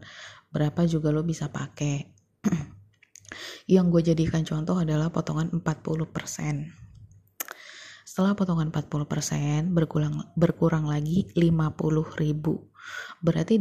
berapa 0.54 0.86
juga 0.86 1.10
lo 1.10 1.26
bisa 1.26 1.50
pakai. 1.50 2.06
yang 3.74 3.90
gue 3.90 4.02
jadikan 4.02 4.46
contoh 4.46 4.78
adalah 4.78 5.10
potongan 5.10 5.50
40%. 5.50 5.66
Setelah 8.06 8.34
potongan 8.34 8.74
40% 8.74 9.70
berkurang 9.70 10.34
berkurang 10.34 10.86
lagi 10.86 11.30
50 11.34 12.18
ribu. 12.18 12.70
Berarti 13.22 13.58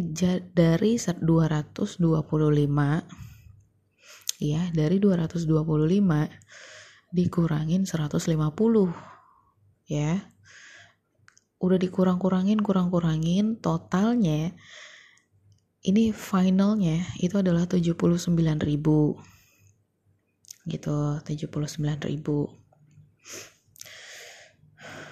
dari 0.54 0.98
225 0.98 2.02
ya, 4.42 4.62
dari 4.74 4.98
225 4.98 5.46
dikurangin 7.10 7.86
150 7.86 8.30
ya. 9.90 10.30
Udah 11.60 11.76
dikurang-kurangin 11.76 12.64
kurang-kurangin 12.64 13.60
totalnya 13.60 14.56
ini 15.84 16.12
finalnya 16.12 17.04
itu 17.20 17.40
adalah 17.40 17.68
79.000 17.68 18.36
gitu 20.70 20.96
79.000 21.24 22.60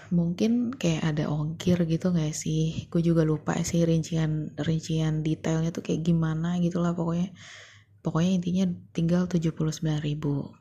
mungkin 0.08 0.72
kayak 0.72 1.04
ada 1.04 1.28
ongkir 1.28 1.84
gitu 1.84 2.16
gak 2.16 2.32
sih? 2.32 2.88
Gue 2.88 3.04
juga 3.04 3.28
lupa 3.28 3.60
sih 3.64 3.84
rincian 3.84 4.56
rincian 4.56 5.20
detailnya 5.20 5.76
tuh 5.76 5.84
kayak 5.84 6.08
gimana 6.08 6.56
gitu 6.64 6.80
lah 6.80 6.96
pokoknya. 6.96 7.36
Pokoknya 8.00 8.32
intinya 8.40 8.66
tinggal 8.96 9.28
79 9.28 9.84
ribu 10.00 10.56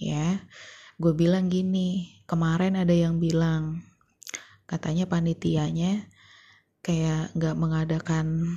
ya. 0.00 0.48
Gue 0.96 1.12
bilang 1.12 1.52
gini 1.52 2.20
kemarin 2.24 2.80
ada 2.80 2.92
yang 2.96 3.20
bilang 3.20 3.84
katanya 4.64 5.04
panitianya 5.04 6.08
kayak 6.80 7.36
gak 7.36 7.56
mengadakan 7.60 8.48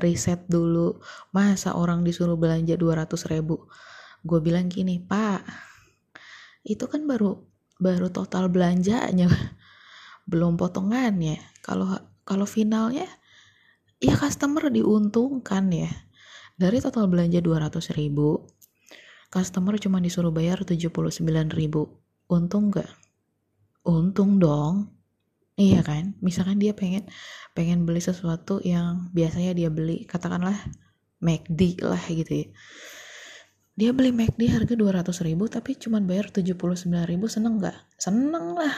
riset 0.00 0.44
dulu 0.48 1.00
masa 1.32 1.76
orang 1.76 2.04
disuruh 2.04 2.40
belanja 2.40 2.76
200 2.80 3.32
ribu. 3.32 3.68
Gue 4.24 4.40
bilang 4.40 4.72
gini 4.72 4.96
pak 4.98 5.44
itu 6.66 6.82
kan 6.90 7.06
baru 7.06 7.38
baru 7.78 8.10
total 8.10 8.50
belanjanya 8.50 9.30
belum 10.30 10.58
potongannya 10.58 11.38
kalau 11.62 11.94
kalau 12.26 12.42
finalnya 12.42 13.06
ya 14.00 14.16
customer 14.16 14.72
diuntungkan 14.72 15.68
ya. 15.70 15.92
Dari 16.56 16.80
total 16.80 17.12
belanja 17.12 17.44
200 17.44 17.92
ribu 18.00 18.48
customer 19.36 19.76
cuma 19.76 20.00
disuruh 20.00 20.32
bayar 20.32 20.64
79 20.64 21.20
ribu. 21.52 21.92
Untung 22.32 22.72
gak? 22.72 22.88
untung 23.86 24.42
dong. 24.42 24.90
Iya 25.56 25.80
kan? 25.80 26.18
Misalkan 26.20 26.60
dia 26.60 26.76
pengen 26.76 27.08
pengen 27.56 27.88
beli 27.88 28.02
sesuatu 28.02 28.60
yang 28.60 29.08
biasanya 29.16 29.56
dia 29.56 29.72
beli 29.72 30.04
katakanlah 30.04 30.58
McD 31.22 31.80
lah 31.80 32.02
gitu 32.12 32.44
ya. 32.44 32.46
Dia 33.76 33.90
beli 33.96 34.12
McD 34.12 34.52
harga 34.52 34.74
200 34.76 35.08
ribu 35.24 35.48
tapi 35.48 35.78
cuma 35.80 36.02
bayar 36.02 36.28
79 36.28 36.60
ribu 37.08 37.24
seneng 37.30 37.62
gak? 37.62 37.78
seneng 37.96 38.52
lah. 38.58 38.74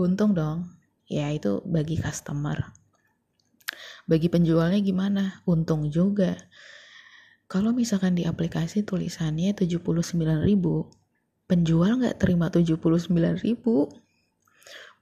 Untung 0.00 0.32
dong. 0.32 0.72
Ya 1.10 1.28
itu 1.28 1.60
bagi 1.68 2.00
customer. 2.00 2.72
Bagi 4.08 4.32
penjualnya 4.32 4.80
gimana? 4.80 5.44
untung 5.44 5.92
juga 5.92 6.32
kalau 7.50 7.74
misalkan 7.74 8.14
di 8.14 8.22
aplikasi 8.30 8.86
tulisannya 8.86 9.50
79 9.58 9.82
ribu 10.46 10.86
penjual 11.50 11.98
nggak 11.98 12.22
terima 12.22 12.46
79 12.46 13.10
ribu? 13.42 13.90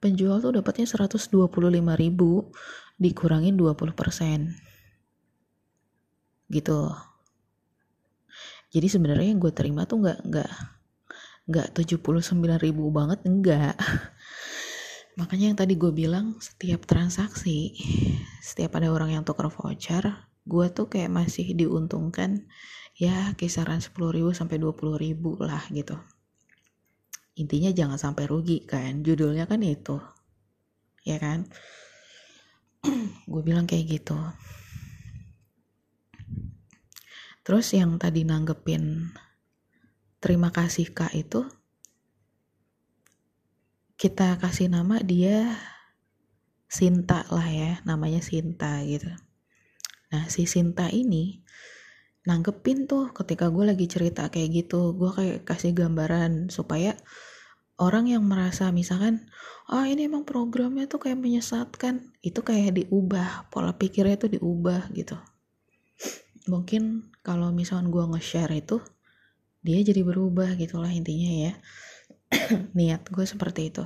Penjual 0.00 0.40
tuh 0.40 0.56
dapatnya 0.56 0.88
125 0.88 1.28
ribu 2.00 2.48
dikurangin 2.96 3.52
20 3.52 3.92
persen. 3.92 4.56
Gitu. 6.48 6.88
Jadi 8.72 8.86
sebenarnya 8.88 9.28
yang 9.36 9.44
gue 9.44 9.52
terima 9.52 9.84
tuh 9.84 10.08
nggak 10.08 10.18
nggak 10.24 10.52
nggak 11.48 11.68
79 11.76 12.00
ribu 12.60 12.92
banget 12.92 13.24
enggak 13.24 13.72
makanya 15.18 15.48
yang 15.48 15.56
tadi 15.56 15.80
gue 15.80 15.88
bilang 15.96 16.36
setiap 16.44 16.84
transaksi 16.84 17.72
setiap 18.44 18.76
ada 18.76 18.92
orang 18.92 19.16
yang 19.16 19.24
tukar 19.24 19.48
voucher 19.48 20.27
gue 20.48 20.66
tuh 20.72 20.88
kayak 20.88 21.12
masih 21.12 21.52
diuntungkan 21.52 22.48
ya 22.96 23.36
kisaran 23.36 23.84
10 23.84 24.16
ribu 24.16 24.32
sampai 24.32 24.56
20 24.56 24.96
ribu 24.96 25.36
lah 25.38 25.60
gitu. 25.68 25.94
Intinya 27.38 27.70
jangan 27.70 28.00
sampai 28.00 28.24
rugi 28.26 28.64
kan 28.64 29.04
judulnya 29.04 29.44
kan 29.46 29.60
itu 29.62 30.00
ya 31.06 31.20
kan? 31.20 31.46
Gue 33.30 33.42
bilang 33.44 33.68
kayak 33.68 33.86
gitu. 34.00 34.18
Terus 37.46 37.72
yang 37.72 37.96
tadi 37.96 38.26
nanggepin 38.26 39.14
terima 40.18 40.50
kasih 40.50 40.90
kak 40.90 41.14
itu 41.14 41.46
kita 43.98 44.38
kasih 44.38 44.70
nama 44.70 45.02
dia 45.02 45.58
Sinta 46.68 47.24
lah 47.32 47.48
ya, 47.48 47.80
namanya 47.88 48.20
Sinta 48.20 48.84
gitu. 48.84 49.08
Nah 50.12 50.24
si 50.32 50.48
Sinta 50.48 50.88
ini 50.88 51.44
nanggepin 52.28 52.84
tuh 52.84 53.12
ketika 53.16 53.48
gue 53.48 53.64
lagi 53.64 53.88
cerita 53.88 54.28
kayak 54.28 54.50
gitu, 54.64 54.92
gue 54.96 55.10
kayak 55.12 55.38
kasih 55.48 55.72
gambaran 55.72 56.52
supaya 56.52 56.96
orang 57.80 58.10
yang 58.10 58.26
merasa 58.26 58.68
misalkan 58.74 59.30
oh, 59.68 59.84
ini 59.84 60.08
emang 60.08 60.24
programnya 60.24 60.88
tuh 60.88 61.00
kayak 61.00 61.20
menyesatkan. 61.20 62.12
Itu 62.24 62.40
kayak 62.42 62.76
diubah 62.76 63.52
pola 63.52 63.76
pikirnya 63.76 64.16
tuh 64.16 64.30
diubah 64.36 64.92
gitu. 64.96 65.16
Mungkin 66.48 67.12
kalau 67.20 67.52
misalkan 67.52 67.92
gue 67.92 68.04
nge-share 68.16 68.56
itu 68.56 68.80
dia 69.60 69.84
jadi 69.84 70.00
berubah 70.00 70.56
gitulah 70.56 70.88
intinya 70.88 71.52
ya. 71.52 71.52
Niat 72.76 73.08
gue 73.12 73.24
seperti 73.28 73.68
itu. 73.72 73.84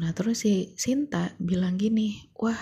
Nah 0.00 0.10
terus 0.16 0.44
si 0.44 0.72
Sinta 0.80 1.36
bilang 1.36 1.76
gini 1.76 2.32
wah 2.32 2.56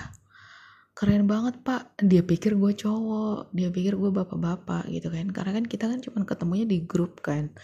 keren 0.98 1.30
banget 1.30 1.62
pak. 1.62 1.94
Dia 2.02 2.26
pikir 2.26 2.58
gue 2.58 2.74
cowok 2.74 3.54
dia 3.54 3.70
pikir 3.70 3.94
gue 3.94 4.10
bapak-bapak 4.10 4.90
gitu 4.90 5.14
kan. 5.14 5.30
Karena 5.30 5.62
kan 5.62 5.64
kita 5.70 5.86
kan 5.86 6.02
cuma 6.02 6.26
ketemunya 6.26 6.66
di 6.66 6.82
grup 6.82 7.22
kan. 7.22 7.54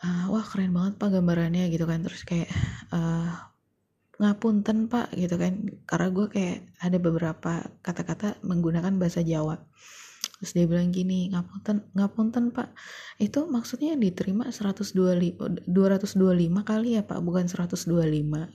Uh, 0.00 0.32
wah 0.32 0.40
keren 0.40 0.72
banget 0.72 0.96
pak 0.96 1.12
gambarannya 1.12 1.68
gitu 1.68 1.84
kan. 1.84 2.00
Terus 2.00 2.24
kayak 2.24 2.48
uh, 2.96 3.52
ngapunten 4.16 4.88
pak 4.88 5.12
gitu 5.20 5.36
kan. 5.36 5.68
Karena 5.84 6.08
gue 6.08 6.26
kayak 6.32 6.58
ada 6.80 6.96
beberapa 6.96 7.52
kata-kata 7.84 8.40
menggunakan 8.40 8.96
bahasa 8.96 9.20
Jawa. 9.20 9.60
Terus 10.40 10.56
dia 10.56 10.64
bilang 10.64 10.88
gini 10.88 11.28
ngapunten 11.28 11.92
ngapunten 11.92 12.56
pak. 12.56 12.72
Itu 13.20 13.52
maksudnya 13.52 13.92
diterima 14.00 14.48
125 14.48 14.96
225 15.68 15.68
kali 16.64 16.88
ya 16.96 17.04
pak. 17.04 17.20
Bukan 17.20 17.52
125 17.52 17.84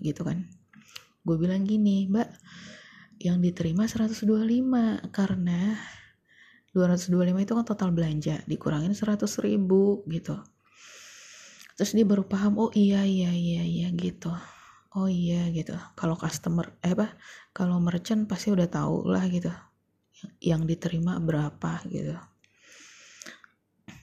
gitu 0.02 0.22
kan. 0.26 0.42
Gue 1.22 1.38
bilang 1.38 1.70
gini 1.70 2.10
mbak 2.10 2.34
yang 3.24 3.40
diterima 3.40 3.88
125 3.88 4.28
karena 5.16 5.80
225 6.76 7.40
itu 7.40 7.54
kan 7.56 7.64
total 7.64 7.90
belanja 7.96 8.44
dikurangin 8.44 8.92
100 8.92 9.24
ribu 9.40 10.04
gitu. 10.12 10.36
Terus 11.80 11.96
dia 11.96 12.04
baru 12.04 12.28
paham 12.28 12.60
oh 12.60 12.70
iya 12.76 13.08
iya 13.08 13.32
iya 13.32 13.64
iya 13.64 13.88
gitu. 13.96 14.30
Oh 15.00 15.08
iya 15.08 15.48
gitu. 15.56 15.74
Kalau 15.96 16.20
customer 16.20 16.76
eh 16.84 16.92
apa 16.92 17.16
kalau 17.56 17.80
merchant 17.80 18.28
pasti 18.28 18.52
udah 18.52 18.68
tahu 18.68 19.08
lah 19.08 19.24
gitu. 19.32 19.50
Yang 20.44 20.76
diterima 20.76 21.16
berapa 21.24 21.80
gitu. 21.88 22.20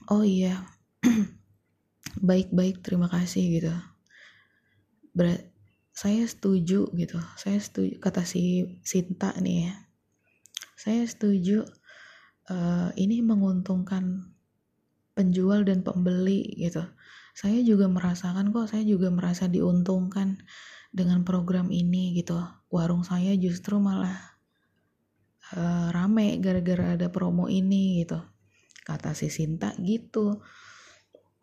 Oh 0.09 0.25
iya. 0.25 0.65
Baik-baik 2.27 2.81
terima 2.81 3.05
kasih 3.05 3.43
gitu. 3.61 3.73
Ber 5.13 5.50
saya 5.91 6.23
setuju 6.23 6.87
gitu. 6.95 7.19
Saya 7.35 7.59
setuju 7.59 7.99
kata 7.99 8.23
si 8.23 8.79
Sinta 8.81 9.35
nih 9.37 9.67
ya. 9.67 9.73
Saya 10.79 11.03
setuju 11.05 11.67
uh, 12.49 12.89
ini 12.97 13.21
menguntungkan 13.21 14.33
penjual 15.13 15.67
dan 15.67 15.83
pembeli 15.83 16.55
gitu. 16.57 16.81
Saya 17.35 17.63
juga 17.63 17.87
merasakan 17.87 18.51
kok 18.51 18.71
saya 18.71 18.83
juga 18.83 19.11
merasa 19.11 19.47
diuntungkan 19.47 20.39
dengan 20.91 21.23
program 21.27 21.71
ini 21.71 22.15
gitu. 22.17 22.39
Warung 22.71 23.03
saya 23.03 23.35
justru 23.35 23.79
malah 23.79 24.39
uh, 25.55 25.91
rame 25.91 26.39
gara-gara 26.39 26.95
ada 26.95 27.07
promo 27.11 27.51
ini 27.51 28.03
gitu. 28.03 28.19
Kata 28.81 29.13
si 29.13 29.29
Sinta 29.29 29.75
gitu. 29.79 30.41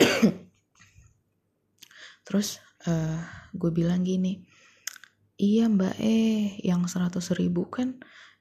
Terus 2.26 2.60
uh, 2.84 2.90
eh, 2.90 3.18
gue 3.56 3.70
bilang 3.74 4.06
gini 4.06 4.46
iya 5.38 5.70
mbak 5.70 5.96
eh 6.02 6.58
yang 6.66 6.84
100 6.84 7.14
ribu 7.38 7.70
kan 7.70 7.98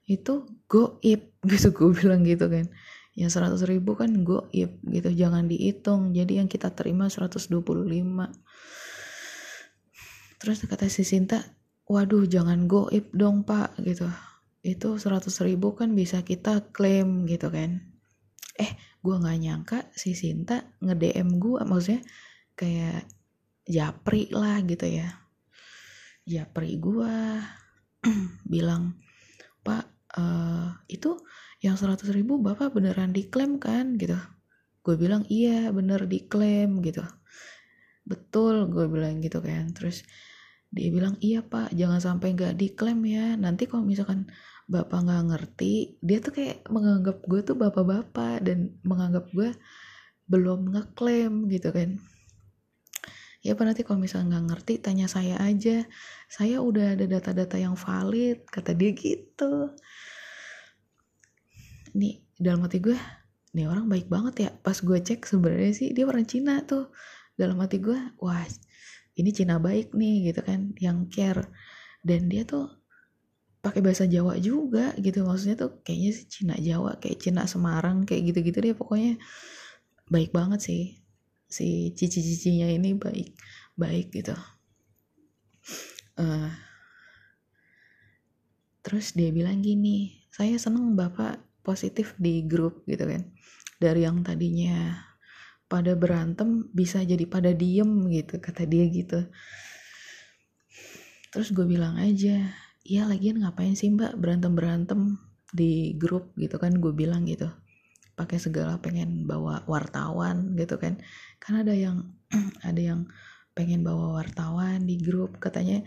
itu 0.07 0.47
goib. 0.71 1.21
Gitu 1.47 1.69
gue 1.71 1.91
bilang 1.93 2.27
gitu 2.27 2.47
kan. 2.49 2.67
Yang 3.13 3.39
100 3.39 3.71
ribu 3.71 3.95
kan 3.95 4.11
goib 4.23 4.81
gitu. 4.83 5.09
Jangan 5.13 5.47
dihitung 5.47 6.11
jadi 6.15 6.43
yang 6.43 6.49
kita 6.49 6.73
terima 6.73 7.07
125 7.11 7.53
terus 10.37 10.61
kata 10.69 10.85
si 10.85 11.01
Sinta 11.01 11.41
waduh 11.89 12.21
jangan 12.29 12.67
goib 12.67 13.11
dong 13.13 13.43
pak 13.47 13.77
gitu. 13.83 14.09
Itu 14.65 14.99
100 14.99 15.29
ribu 15.47 15.77
kan 15.77 15.93
bisa 15.95 16.23
kita 16.25 16.73
klaim 16.75 17.23
gitu 17.29 17.47
kan. 17.47 17.95
Eh 18.57 18.71
gue 19.01 19.15
nggak 19.15 19.37
nyangka 19.39 19.79
si 19.95 20.13
Sinta 20.17 20.67
nge 20.83 20.95
DM 20.97 21.39
gue 21.39 21.61
maksudnya 21.63 22.01
kayak 22.57 23.07
japri 23.67 24.31
lah 24.31 24.63
gitu 24.63 24.87
ya. 24.87 25.11
Japri 26.23 26.79
gue 26.79 27.15
bilang 28.53 28.95
pak 29.61 29.85
uh, 30.15 30.71
itu 30.87 31.19
yang 31.59 31.75
100 31.75 32.03
ribu 32.15 32.39
bapak 32.39 32.71
beneran 32.71 33.11
diklaim 33.11 33.59
kan? 33.59 33.99
Gitu. 33.99 34.15
Gue 34.81 34.95
bilang 34.95 35.27
iya 35.27 35.67
bener 35.75 36.07
diklaim 36.07 36.79
gitu. 36.79 37.03
Betul 38.07 38.71
gue 38.71 38.87
bilang 38.87 39.19
gitu 39.19 39.43
kan. 39.43 39.71
Terus 39.75 40.07
dia 40.67 40.91
bilang 40.91 41.15
iya 41.23 41.43
pak 41.43 41.71
jangan 41.75 41.99
sampai 41.99 42.33
nggak 42.33 42.55
diklaim 42.55 43.03
ya. 43.03 43.35
Nanti 43.35 43.67
kalau 43.67 43.83
misalkan 43.83 44.31
bapak 44.67 44.99
nggak 44.99 45.23
ngerti 45.31 45.95
dia 46.03 46.19
tuh 46.19 46.35
kayak 46.35 46.67
menganggap 46.67 47.23
gue 47.23 47.39
tuh 47.39 47.55
bapak-bapak 47.55 48.43
dan 48.43 48.75
menganggap 48.83 49.31
gue 49.31 49.55
belum 50.27 50.75
ngeklaim 50.75 51.47
gitu 51.47 51.71
kan 51.71 51.95
ya 53.45 53.53
nanti 53.53 53.85
kalau 53.85 54.01
misalnya 54.01 54.37
nggak 54.37 54.45
ngerti 54.53 54.73
tanya 54.81 55.05
saya 55.05 55.37
aja. 55.41 55.85
Saya 56.27 56.59
udah 56.61 56.97
ada 56.97 57.05
data-data 57.05 57.57
yang 57.61 57.77
valid 57.77 58.45
kata 58.49 58.73
dia 58.73 58.91
gitu. 58.97 59.71
Nih 61.97 62.25
dalam 62.37 62.65
hati 62.65 62.81
gue 62.81 62.97
nih 63.53 63.65
orang 63.69 63.85
baik 63.89 64.09
banget 64.09 64.35
ya. 64.47 64.49
Pas 64.53 64.77
gue 64.77 64.97
cek 64.99 65.25
sebenarnya 65.25 65.73
sih 65.73 65.89
dia 65.93 66.05
orang 66.09 66.25
Cina 66.25 66.61
tuh. 66.65 66.89
Dalam 67.37 67.61
hati 67.61 67.77
gue 67.77 67.97
wah 68.17 68.43
ini 69.17 69.29
Cina 69.33 69.61
baik 69.61 69.93
nih 69.93 70.33
gitu 70.33 70.41
kan 70.41 70.73
yang 70.81 71.05
care. 71.09 71.47
Dan 72.01 72.29
dia 72.29 72.43
tuh 72.45 72.69
pakai 73.61 73.81
bahasa 73.85 74.09
Jawa 74.09 74.37
juga 74.41 74.97
gitu. 74.97 75.23
Maksudnya 75.25 75.57
tuh 75.57 75.71
kayaknya 75.85 76.11
sih 76.13 76.25
Cina 76.29 76.55
Jawa 76.57 76.97
kayak 76.97 77.21
Cina 77.21 77.45
Semarang 77.45 78.03
kayak 78.03 78.33
gitu-gitu 78.33 78.57
deh 78.65 78.73
pokoknya. 78.73 79.21
Baik 80.09 80.31
banget 80.33 80.59
sih 80.63 81.06
si 81.47 81.95
cici-cicinya 81.95 82.67
ini 82.67 82.93
baik 82.93 83.31
baik 83.79 84.11
gitu. 84.11 84.35
Uh, 86.19 86.51
terus 88.83 89.15
dia 89.15 89.31
bilang 89.31 89.63
gini 89.63 90.27
saya 90.33 90.59
seneng 90.59 90.93
bapak 90.93 91.39
positif 91.63 92.13
di 92.19 92.43
grup 92.43 92.83
gitu 92.85 93.07
kan. 93.07 93.31
Dari 93.77 94.03
yang 94.03 94.23
tadinya 94.23 95.07
pada 95.67 95.95
berantem 95.95 96.71
bisa 96.71 97.03
jadi 97.03 97.27
pada 97.27 97.51
diem 97.51 98.07
gitu 98.11 98.39
kata 98.39 98.63
dia 98.67 98.87
gitu. 98.87 99.27
Terus 101.31 101.51
gue 101.51 101.67
bilang 101.67 101.99
aja 101.99 102.51
iya 102.87 103.03
lagian 103.03 103.43
ngapain 103.43 103.75
sih 103.75 103.91
mbak 103.91 104.15
berantem 104.15 104.55
berantem 104.55 105.19
di 105.51 105.95
grup 105.99 106.31
gitu 106.39 106.55
kan 106.55 106.79
gue 106.79 106.95
bilang 106.95 107.27
gitu 107.27 107.51
pakai 108.17 108.41
segala 108.41 108.81
pengen 108.81 109.29
bawa 109.29 109.61
wartawan 109.69 110.57
gitu 110.57 110.81
kan. 110.81 110.97
Karena 111.37 111.61
ada 111.61 111.75
yang 111.77 111.97
ada 112.69 112.81
yang 112.81 113.05
pengen 113.53 113.85
bawa 113.85 114.17
wartawan 114.17 114.89
di 114.89 114.97
grup 114.97 115.37
katanya 115.37 115.85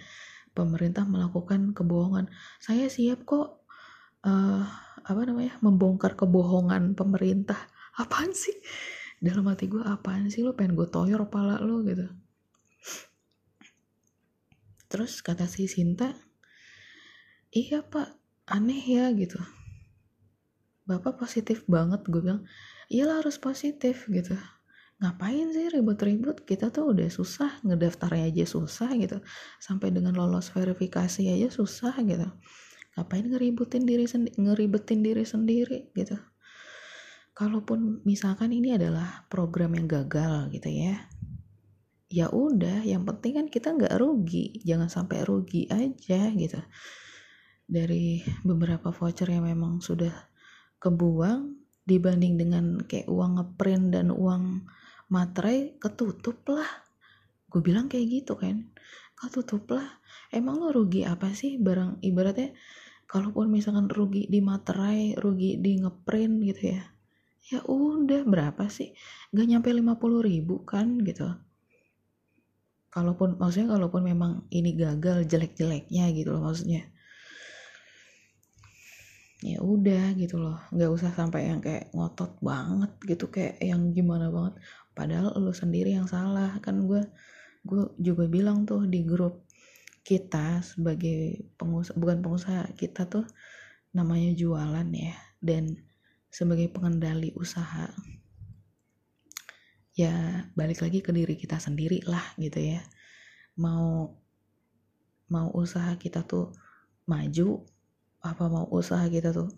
pemerintah 0.55 1.03
melakukan 1.11 1.74
kebohongan. 1.74 2.31
Saya 2.62 2.87
siap 2.87 3.26
kok 3.26 3.66
uh, 4.22 4.62
apa 5.03 5.22
namanya 5.26 5.59
membongkar 5.59 6.14
kebohongan 6.14 6.95
pemerintah. 6.95 7.59
Apaan 7.99 8.31
sih? 8.31 8.55
Dalam 9.20 9.45
hati 9.51 9.68
gue 9.68 9.83
apaan 9.85 10.31
sih 10.33 10.41
lo 10.47 10.55
pengen 10.57 10.78
gue 10.78 10.89
toyor 10.89 11.26
kepala 11.26 11.59
lo 11.59 11.83
gitu. 11.83 12.07
Terus 14.87 15.18
kata 15.20 15.51
si 15.51 15.66
Sinta 15.66 16.14
iya 17.51 17.83
pak. 17.83 18.22
Aneh 18.51 18.83
ya 18.83 19.14
gitu 19.14 19.39
bapak 20.91 21.22
positif 21.22 21.62
banget 21.70 22.03
gue 22.11 22.18
bilang 22.18 22.43
iyalah 22.91 23.22
harus 23.22 23.38
positif 23.38 24.11
gitu. 24.11 24.34
Ngapain 25.01 25.49
sih 25.55 25.72
ribut-ribut? 25.72 26.45
Kita 26.45 26.68
tuh 26.68 26.93
udah 26.93 27.09
susah 27.09 27.62
ngedaftarnya 27.64 28.28
aja 28.28 28.45
susah 28.45 28.93
gitu. 28.99 29.22
Sampai 29.62 29.95
dengan 29.95 30.12
lolos 30.12 30.53
verifikasi 30.53 31.24
aja 31.30 31.49
susah 31.49 31.95
gitu. 32.05 32.28
Ngapain 32.99 33.24
ngeributin 33.24 33.86
diri 33.86 34.05
sendiri 34.05 34.36
ngeribetin 34.36 35.01
diri 35.01 35.24
sendiri 35.24 35.88
gitu. 35.97 36.18
Kalaupun 37.32 38.05
misalkan 38.05 38.53
ini 38.53 38.76
adalah 38.76 39.24
program 39.32 39.72
yang 39.78 39.88
gagal 39.88 40.53
gitu 40.53 40.68
ya 40.68 41.01
ya 42.11 42.26
udah 42.26 42.82
yang 42.82 43.07
penting 43.07 43.38
kan 43.38 43.47
kita 43.47 43.70
nggak 43.70 43.95
rugi 44.03 44.59
jangan 44.66 44.91
sampai 44.91 45.22
rugi 45.22 45.70
aja 45.70 46.34
gitu. 46.34 46.59
Dari 47.70 48.26
beberapa 48.43 48.91
voucher 48.91 49.30
yang 49.30 49.47
memang 49.47 49.78
sudah 49.78 50.11
kebuang 50.81 51.55
dibanding 51.85 52.41
dengan 52.41 52.81
kayak 52.85 53.07
uang 53.07 53.39
ngeprint 53.39 53.87
dan 53.95 54.09
uang 54.11 54.64
materai 55.12 55.76
ketutup 55.76 56.41
lah 56.49 56.68
gue 57.51 57.61
bilang 57.61 57.91
kayak 57.91 58.22
gitu 58.22 58.39
kan 58.39 58.70
ketutup 59.20 59.68
lah 59.76 60.01
emang 60.33 60.57
lo 60.57 60.72
rugi 60.72 61.05
apa 61.05 61.37
sih? 61.37 61.61
Barang 61.61 62.01
ibaratnya 62.01 62.57
kalaupun 63.05 63.53
misalkan 63.53 63.91
rugi 63.93 64.31
di 64.31 64.41
materai 64.41 65.18
rugi 65.18 65.59
di 65.61 65.83
ngeprint 65.83 66.35
gitu 66.47 66.62
ya 66.72 66.83
ya 67.51 67.61
udah 67.66 68.22
berapa 68.24 68.70
sih? 68.70 68.95
Gak 69.35 69.47
nyampe 69.51 69.68
50 69.74 70.22
ribu 70.22 70.62
kan 70.62 71.03
gitu. 71.03 71.35
Kalaupun 72.91 73.39
maksudnya 73.39 73.74
kalaupun 73.74 74.03
memang 74.07 74.47
ini 74.55 74.74
gagal 74.74 75.26
jelek-jeleknya 75.26 76.11
gitu 76.14 76.35
loh 76.35 76.43
maksudnya 76.47 76.91
ya 79.41 79.59
udah 79.64 80.12
gitu 80.20 80.36
loh. 80.36 80.61
Nggak 80.72 80.91
usah 80.93 81.11
sampai 81.16 81.49
yang 81.49 81.61
kayak 81.64 81.88
ngotot 81.97 82.36
banget 82.45 82.93
gitu 83.09 83.32
kayak 83.32 83.57
yang 83.61 83.93
gimana 83.97 84.28
banget. 84.28 84.61
Padahal 84.93 85.32
lo 85.41 85.53
sendiri 85.57 85.97
yang 85.97 86.09
salah. 86.09 86.61
Kan 86.61 86.84
gue 86.84 87.03
gue 87.64 87.82
juga 88.01 88.24
bilang 88.28 88.64
tuh 88.68 88.84
di 88.88 89.05
grup 89.05 89.45
kita 90.05 90.64
sebagai 90.64 91.53
pengusaha 91.61 91.97
bukan 91.97 92.24
pengusaha 92.24 92.72
kita 92.72 93.05
tuh 93.05 93.24
namanya 93.93 94.32
jualan 94.32 94.88
ya 94.97 95.16
dan 95.45 95.76
sebagai 96.32 96.72
pengendali 96.72 97.36
usaha 97.36 97.91
ya 99.93 100.47
balik 100.57 100.80
lagi 100.80 101.05
ke 101.05 101.12
diri 101.12 101.36
kita 101.36 101.61
sendiri 101.61 102.01
lah 102.09 102.22
gitu 102.41 102.61
ya. 102.61 102.80
Mau 103.61 104.16
mau 105.30 105.49
usaha 105.53 105.95
kita 106.01 106.24
tuh 106.24 106.51
maju 107.07 107.66
apa 108.21 108.45
mau 108.53 108.68
usaha 108.68 109.05
kita 109.09 109.33
tuh 109.33 109.49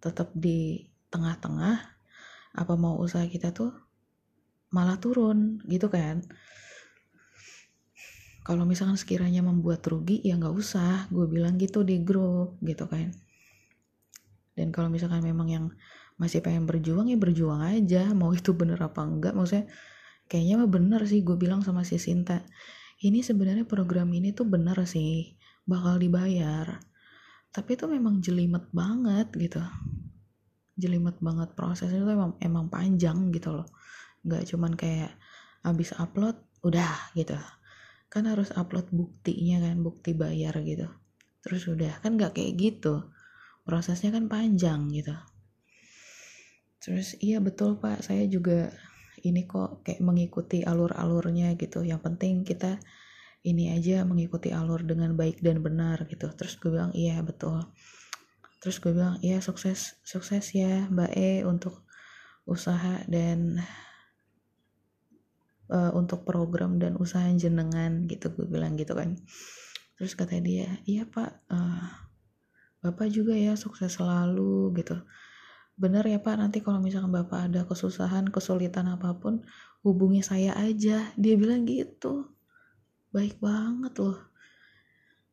tetap 0.00 0.32
di 0.36 0.88
tengah-tengah 1.08 1.76
apa 2.50 2.74
mau 2.74 2.98
usaha 3.00 3.24
kita 3.24 3.52
tuh 3.52 3.72
malah 4.70 4.98
turun 4.98 5.58
gitu 5.66 5.90
kan? 5.90 6.22
Kalau 8.40 8.64
misalkan 8.66 8.96
sekiranya 8.96 9.44
membuat 9.44 9.84
rugi 9.86 10.18
ya 10.24 10.34
nggak 10.34 10.54
usah. 10.56 11.06
Gue 11.12 11.28
bilang 11.28 11.60
gitu 11.60 11.84
di 11.86 12.02
grup 12.02 12.58
gitu 12.64 12.88
kan? 12.88 13.12
Dan 14.56 14.74
kalau 14.74 14.90
misalkan 14.90 15.22
memang 15.22 15.48
yang 15.48 15.66
masih 16.18 16.42
pengen 16.42 16.66
berjuang 16.66 17.06
ya 17.08 17.18
berjuang 17.20 17.62
aja. 17.62 18.10
Mau 18.16 18.32
itu 18.34 18.56
bener 18.56 18.80
apa 18.80 19.06
enggak 19.06 19.36
maksudnya 19.36 19.70
kayaknya 20.26 20.62
mah 20.62 20.70
bener 20.70 21.00
sih 21.06 21.22
gue 21.22 21.36
bilang 21.38 21.62
sama 21.62 21.86
si 21.86 22.00
Sinta. 22.00 22.42
Ini 23.00 23.22
sebenarnya 23.24 23.64
program 23.64 24.10
ini 24.12 24.34
tuh 24.34 24.44
bener 24.48 24.76
sih 24.84 25.38
bakal 25.64 26.02
dibayar 26.02 26.89
tapi 27.50 27.74
itu 27.74 27.86
memang 27.90 28.22
jelimet 28.22 28.70
banget 28.70 29.28
gitu. 29.34 29.62
Jelimet 30.78 31.18
banget 31.18 31.52
prosesnya 31.58 31.98
itu 31.98 32.10
emang 32.10 32.38
emang 32.38 32.66
panjang 32.70 33.34
gitu 33.34 33.50
loh. 33.58 33.68
Nggak 34.22 34.42
cuman 34.54 34.72
kayak 34.78 35.12
abis 35.66 35.90
upload 35.98 36.38
udah 36.62 37.10
gitu. 37.18 37.34
Kan 38.06 38.30
harus 38.30 38.54
upload 38.54 38.86
buktinya 38.94 39.66
kan 39.66 39.82
bukti 39.82 40.14
bayar 40.14 40.54
gitu. 40.62 40.86
Terus 41.42 41.66
udah 41.66 41.98
kan 41.98 42.14
nggak 42.14 42.38
kayak 42.38 42.54
gitu. 42.54 43.10
Prosesnya 43.66 44.14
kan 44.14 44.30
panjang 44.30 44.86
gitu. 44.94 45.14
Terus 46.80 47.18
iya 47.18 47.42
betul 47.42 47.82
pak. 47.82 48.06
Saya 48.06 48.24
juga 48.30 48.70
ini 49.20 49.44
kok 49.44 49.84
kayak 49.84 50.00
mengikuti 50.00 50.64
alur-alurnya 50.64 51.52
gitu. 51.58 51.84
Yang 51.84 52.00
penting 52.08 52.34
kita 52.46 52.80
ini 53.40 53.72
aja 53.72 54.04
mengikuti 54.04 54.52
alur 54.52 54.84
dengan 54.84 55.16
baik 55.16 55.40
dan 55.40 55.64
benar 55.64 56.04
gitu. 56.08 56.28
Terus 56.36 56.60
gue 56.60 56.70
bilang 56.72 56.92
iya 56.92 57.24
betul. 57.24 57.64
Terus 58.60 58.76
gue 58.84 58.92
bilang 58.92 59.16
iya 59.24 59.40
sukses 59.40 59.96
sukses 60.04 60.52
ya 60.52 60.84
mbak 60.92 61.12
E 61.16 61.40
untuk 61.48 61.80
usaha 62.44 63.00
dan 63.08 63.64
uh, 65.72 65.92
untuk 65.96 66.28
program 66.28 66.76
dan 66.76 67.00
usaha 67.00 67.24
jenengan 67.32 68.04
gitu 68.04 68.28
gue 68.36 68.44
bilang 68.44 68.76
gitu 68.76 68.92
kan. 68.92 69.16
Terus 69.96 70.12
kata 70.12 70.36
dia 70.44 70.68
iya 70.84 71.08
pak 71.08 71.40
uh, 71.48 71.88
bapak 72.84 73.08
juga 73.08 73.32
ya 73.32 73.56
sukses 73.56 73.96
selalu 73.96 74.76
gitu. 74.76 75.00
Bener 75.80 76.04
ya 76.04 76.20
pak 76.20 76.36
nanti 76.36 76.60
kalau 76.60 76.84
misalkan 76.84 77.08
bapak 77.08 77.48
ada 77.48 77.64
kesusahan 77.64 78.28
kesulitan 78.28 78.92
apa 78.92 79.16
pun 79.16 79.40
hubungi 79.80 80.20
saya 80.20 80.52
aja. 80.60 81.08
Dia 81.16 81.34
bilang 81.40 81.64
gitu 81.64 82.39
baik 83.10 83.42
banget 83.42 83.94
loh. 83.98 84.18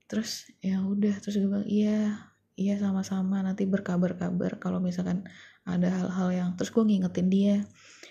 Terus 0.09 0.49
ya 0.63 0.81
udah 0.81 1.15
terus 1.21 1.37
gue 1.37 1.49
bilang 1.49 1.67
iya 1.69 2.27
iya 2.57 2.73
sama-sama 2.81 3.45
nanti 3.45 3.69
berkabar-kabar 3.69 4.57
kalau 4.57 4.81
misalkan 4.81 5.27
ada 5.67 5.93
hal-hal 5.93 6.29
yang 6.33 6.49
terus 6.57 6.73
gue 6.73 6.81
ngingetin 6.81 7.29
dia 7.29 7.55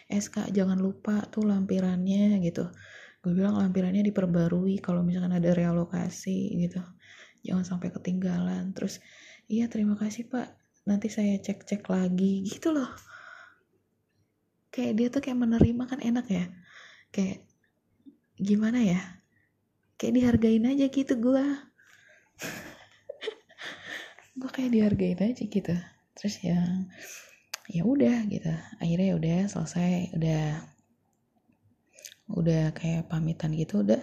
SK 0.06 0.54
jangan 0.54 0.78
lupa 0.78 1.26
tuh 1.26 1.48
lampirannya 1.50 2.38
gitu. 2.46 2.70
Gue 3.24 3.32
bilang 3.34 3.58
lampirannya 3.58 4.06
diperbarui 4.06 4.78
kalau 4.78 5.02
misalkan 5.02 5.34
ada 5.34 5.50
realokasi 5.50 6.54
gitu. 6.62 6.78
Jangan 7.42 7.66
sampai 7.66 7.90
ketinggalan. 7.90 8.70
Terus 8.70 9.02
iya 9.50 9.66
terima 9.66 9.98
kasih 9.98 10.30
pak. 10.30 10.54
Nanti 10.86 11.10
saya 11.10 11.34
cek-cek 11.42 11.82
lagi 11.90 12.46
gitu 12.46 12.70
loh. 12.70 12.86
Kayak 14.70 14.92
dia 14.94 15.06
tuh 15.10 15.20
kayak 15.24 15.42
menerima 15.42 15.84
kan 15.90 15.98
enak 15.98 16.26
ya. 16.30 16.46
Kayak 17.10 17.42
gimana 18.36 18.84
ya 18.84 19.15
kayak 19.96 20.14
dihargain 20.16 20.64
aja 20.68 20.86
gitu 20.92 21.16
gue 21.16 21.44
gue 24.36 24.50
kayak 24.52 24.70
dihargain 24.72 25.16
aja 25.16 25.44
gitu. 25.48 25.74
Terus 26.12 26.34
ya 26.44 26.60
ya 27.72 27.82
udah 27.82 28.28
gitu. 28.28 28.52
Akhirnya 28.78 29.06
ya 29.10 29.14
udah 29.16 29.38
selesai 29.48 30.12
udah 30.12 30.42
udah 32.36 32.62
kayak 32.76 33.08
pamitan 33.08 33.56
gitu 33.56 33.80
udah. 33.80 34.00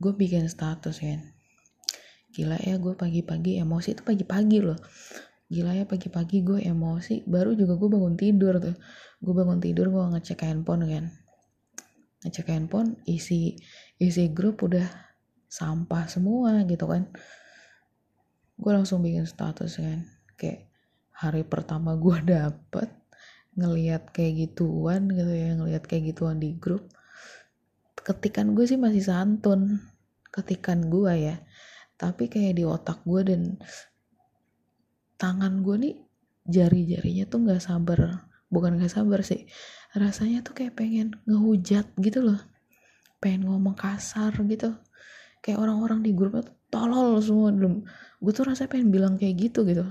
Gue 0.00 0.12
bikin 0.14 0.46
status 0.46 1.02
kan 1.02 1.34
gila 2.30 2.54
ya 2.62 2.78
gue 2.78 2.94
pagi-pagi 2.94 3.58
emosi 3.58 3.98
itu 3.98 4.06
pagi-pagi 4.06 4.62
loh. 4.62 4.78
Gila 5.50 5.82
ya 5.82 5.84
pagi-pagi 5.90 6.46
gue 6.46 6.62
emosi. 6.62 7.26
Baru 7.26 7.58
juga 7.58 7.74
gue 7.74 7.90
bangun 7.90 8.14
tidur 8.14 8.62
tuh. 8.62 8.78
Gue 9.18 9.34
bangun 9.34 9.58
tidur 9.58 9.90
gue 9.90 10.04
ngecek 10.14 10.46
handphone 10.46 10.86
kan 10.86 11.10
ngecek 12.20 12.52
handphone 12.52 13.00
isi 13.08 13.56
isi 13.96 14.24
grup 14.32 14.60
udah 14.64 14.84
sampah 15.48 16.06
semua 16.06 16.62
gitu 16.68 16.84
kan. 16.86 17.08
Gue 18.60 18.72
langsung 18.76 19.00
bikin 19.00 19.24
status 19.24 19.80
kan 19.80 20.04
kayak 20.36 20.68
hari 21.16 21.42
pertama 21.44 21.96
gue 21.96 22.16
dapet 22.36 22.88
ngelihat 23.58 24.14
kayak 24.14 24.48
gituan 24.48 25.10
gitu 25.10 25.32
ya 25.32 25.58
ngelihat 25.58 25.84
kayak 25.88 26.14
gituan 26.14 26.38
di 26.38 26.54
grup. 26.56 26.86
Ketikan 28.00 28.56
gue 28.56 28.64
sih 28.64 28.80
masih 28.80 29.04
santun 29.04 29.80
ketikan 30.28 30.92
gue 30.92 31.12
ya. 31.16 31.36
Tapi 31.96 32.32
kayak 32.32 32.56
di 32.56 32.64
otak 32.64 33.04
gue 33.04 33.20
dan 33.24 33.42
tangan 35.20 35.60
gue 35.60 35.76
nih 35.76 35.96
jari-jarinya 36.48 37.24
tuh 37.28 37.38
nggak 37.48 37.60
sabar. 37.64 38.28
Bukan 38.52 38.76
nggak 38.76 38.92
sabar 38.92 39.20
sih 39.24 39.48
rasanya 39.96 40.46
tuh 40.46 40.54
kayak 40.54 40.78
pengen 40.78 41.18
ngehujat 41.26 41.90
gitu 41.98 42.22
loh. 42.22 42.40
Pengen 43.18 43.50
ngomong 43.50 43.74
kasar 43.74 44.30
gitu. 44.46 44.78
Kayak 45.42 45.66
orang-orang 45.66 46.04
di 46.06 46.14
grupnya 46.14 46.46
tuh 46.46 46.56
tolol 46.70 47.18
semua. 47.18 47.50
Belum 47.50 47.82
gue 48.22 48.32
tuh 48.32 48.46
rasanya 48.46 48.70
pengen 48.70 48.94
bilang 48.94 49.14
kayak 49.18 49.50
gitu 49.50 49.66
gitu. 49.66 49.82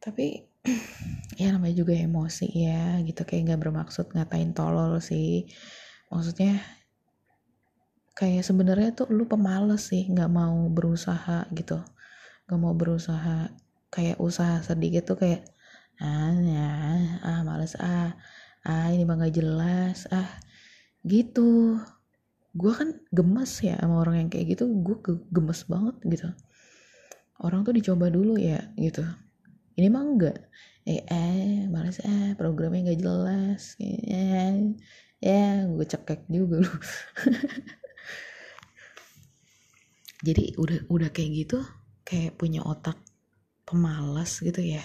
Tapi 0.00 0.48
ya 1.40 1.52
namanya 1.52 1.76
juga 1.76 1.92
emosi 1.92 2.48
ya 2.56 3.04
gitu. 3.04 3.20
Kayak 3.28 3.52
nggak 3.52 3.60
bermaksud 3.68 4.06
ngatain 4.16 4.56
tolol 4.56 4.96
sih. 5.04 5.44
Maksudnya 6.08 6.56
kayak 8.16 8.48
sebenarnya 8.48 8.96
tuh 8.96 9.12
lu 9.12 9.28
pemalas 9.28 9.92
sih 9.92 10.08
nggak 10.08 10.32
mau 10.32 10.72
berusaha 10.72 11.44
gitu. 11.52 11.84
Nggak 12.48 12.60
mau 12.64 12.72
berusaha 12.72 13.52
kayak 13.92 14.16
usaha 14.16 14.64
sedikit 14.64 15.04
tuh 15.12 15.20
kayak 15.20 15.55
ah 16.02 16.32
ya. 16.36 16.68
Ah 17.24 17.40
males. 17.46 17.74
Ah. 17.80 18.16
Ah 18.66 18.90
ini 18.90 19.06
mah 19.06 19.16
gak 19.20 19.36
jelas. 19.36 20.10
Ah 20.10 20.28
gitu. 21.06 21.78
Gue 22.56 22.72
kan 22.72 22.88
gemes 23.12 23.52
ya 23.60 23.76
sama 23.80 24.02
orang 24.02 24.26
yang 24.26 24.30
kayak 24.32 24.56
gitu. 24.56 24.64
Gue 24.84 24.96
gemes 25.30 25.64
banget 25.68 25.96
gitu. 26.04 26.28
Orang 27.40 27.62
tuh 27.68 27.76
dicoba 27.76 28.08
dulu 28.08 28.40
ya 28.40 28.72
gitu. 28.80 29.04
Ini 29.76 29.88
mah 29.92 30.02
enggak 30.04 30.36
eh 30.88 31.02
eh 31.04 31.68
males. 31.68 32.00
Ah 32.04 32.32
programnya 32.38 32.92
gak 32.92 33.00
jelas. 33.02 33.76
Eh, 33.80 34.74
ya 35.20 35.64
gue 35.68 35.86
cekek 35.86 36.28
juga 36.32 36.64
lu. 36.64 36.72
Jadi 40.26 40.56
udah 40.56 40.88
udah 40.88 41.08
kayak 41.12 41.30
gitu 41.44 41.60
kayak 42.06 42.40
punya 42.40 42.64
otak 42.64 42.96
pemalas 43.66 44.40
gitu 44.40 44.62
ya 44.62 44.82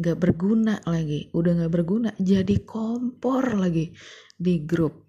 nggak 0.00 0.18
berguna 0.18 0.80
lagi 0.88 1.28
udah 1.36 1.52
nggak 1.62 1.72
berguna 1.72 2.10
jadi 2.16 2.64
kompor 2.64 3.56
lagi 3.58 3.92
di 4.36 4.64
grup. 4.64 5.08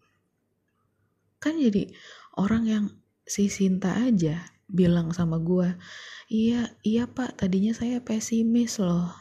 Kan 1.39 1.59
jadi 1.59 1.91
orang 2.39 2.63
yang 2.65 2.86
si 3.23 3.47
Sinta 3.47 3.95
aja 4.03 4.43
bilang 4.67 5.13
sama 5.13 5.38
gue 5.38 5.75
iya 6.31 6.71
iya 6.81 7.05
pak 7.05 7.38
tadinya 7.39 7.75
saya 7.75 8.01
pesimis 8.01 8.81
loh 8.81 9.11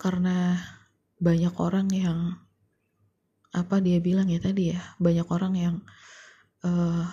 karena 0.00 0.58
banyak 1.22 1.54
orang 1.62 1.86
yang 1.94 2.18
apa 3.54 3.78
dia 3.78 4.02
bilang 4.02 4.26
ya 4.26 4.42
tadi 4.42 4.74
ya 4.74 4.80
banyak 4.98 5.28
orang 5.30 5.54
yang 5.54 5.74
uh, 6.66 7.06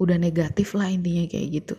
udah 0.00 0.18
negatif 0.18 0.74
lah 0.74 0.90
intinya 0.90 1.28
kayak 1.30 1.62
gitu 1.62 1.76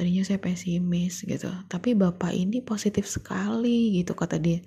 tadinya 0.00 0.24
saya 0.24 0.40
pesimis 0.40 1.28
gitu. 1.28 1.52
Tapi 1.68 1.92
bapak 1.92 2.32
ini 2.32 2.64
positif 2.64 3.04
sekali 3.04 4.00
gitu 4.00 4.16
kata 4.16 4.40
dia. 4.40 4.64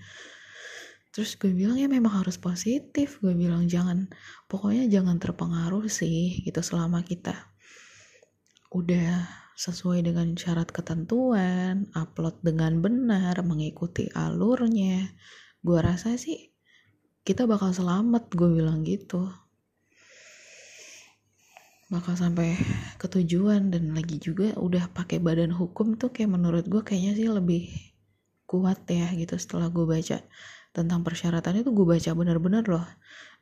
Terus 1.09 1.33
gue 1.41 1.49
bilang 1.49 1.81
ya 1.81 1.89
memang 1.89 2.21
harus 2.21 2.37
positif. 2.37 3.17
Gue 3.17 3.33
bilang 3.33 3.65
jangan 3.65 4.13
pokoknya 4.45 4.85
jangan 4.93 5.17
terpengaruh 5.17 5.89
sih 5.89 6.45
gitu 6.45 6.61
selama 6.61 7.01
kita 7.01 7.33
udah 8.69 9.25
sesuai 9.57 10.05
dengan 10.05 10.37
syarat 10.37 10.69
ketentuan 10.69 11.89
upload 11.97 12.37
dengan 12.45 12.77
benar 12.77 13.41
mengikuti 13.41 14.13
alurnya. 14.13 15.17
Gue 15.65 15.81
rasa 15.81 16.13
sih 16.13 16.53
kita 17.25 17.49
bakal 17.49 17.73
selamat 17.73 18.29
gue 18.37 18.49
bilang 18.53 18.85
gitu 18.85 19.33
bakal 21.93 22.17
sampai 22.17 22.57
ke 22.97 23.05
tujuan 23.05 23.69
dan 23.69 23.93
lagi 23.93 24.17
juga 24.17 24.57
udah 24.57 24.89
pakai 24.89 25.21
badan 25.21 25.53
hukum 25.53 25.93
tuh 25.93 26.09
kayak 26.09 26.33
menurut 26.33 26.65
gue 26.65 26.81
kayaknya 26.81 27.13
sih 27.13 27.29
lebih 27.29 27.69
kuat 28.49 28.81
ya 28.89 29.13
gitu 29.13 29.37
setelah 29.37 29.69
gue 29.69 29.85
baca 29.85 30.25
tentang 30.73 31.05
persyaratan 31.05 31.61
itu 31.61 31.69
gue 31.69 31.85
baca 31.85 32.09
bener-bener 32.17 32.65
loh 32.65 32.81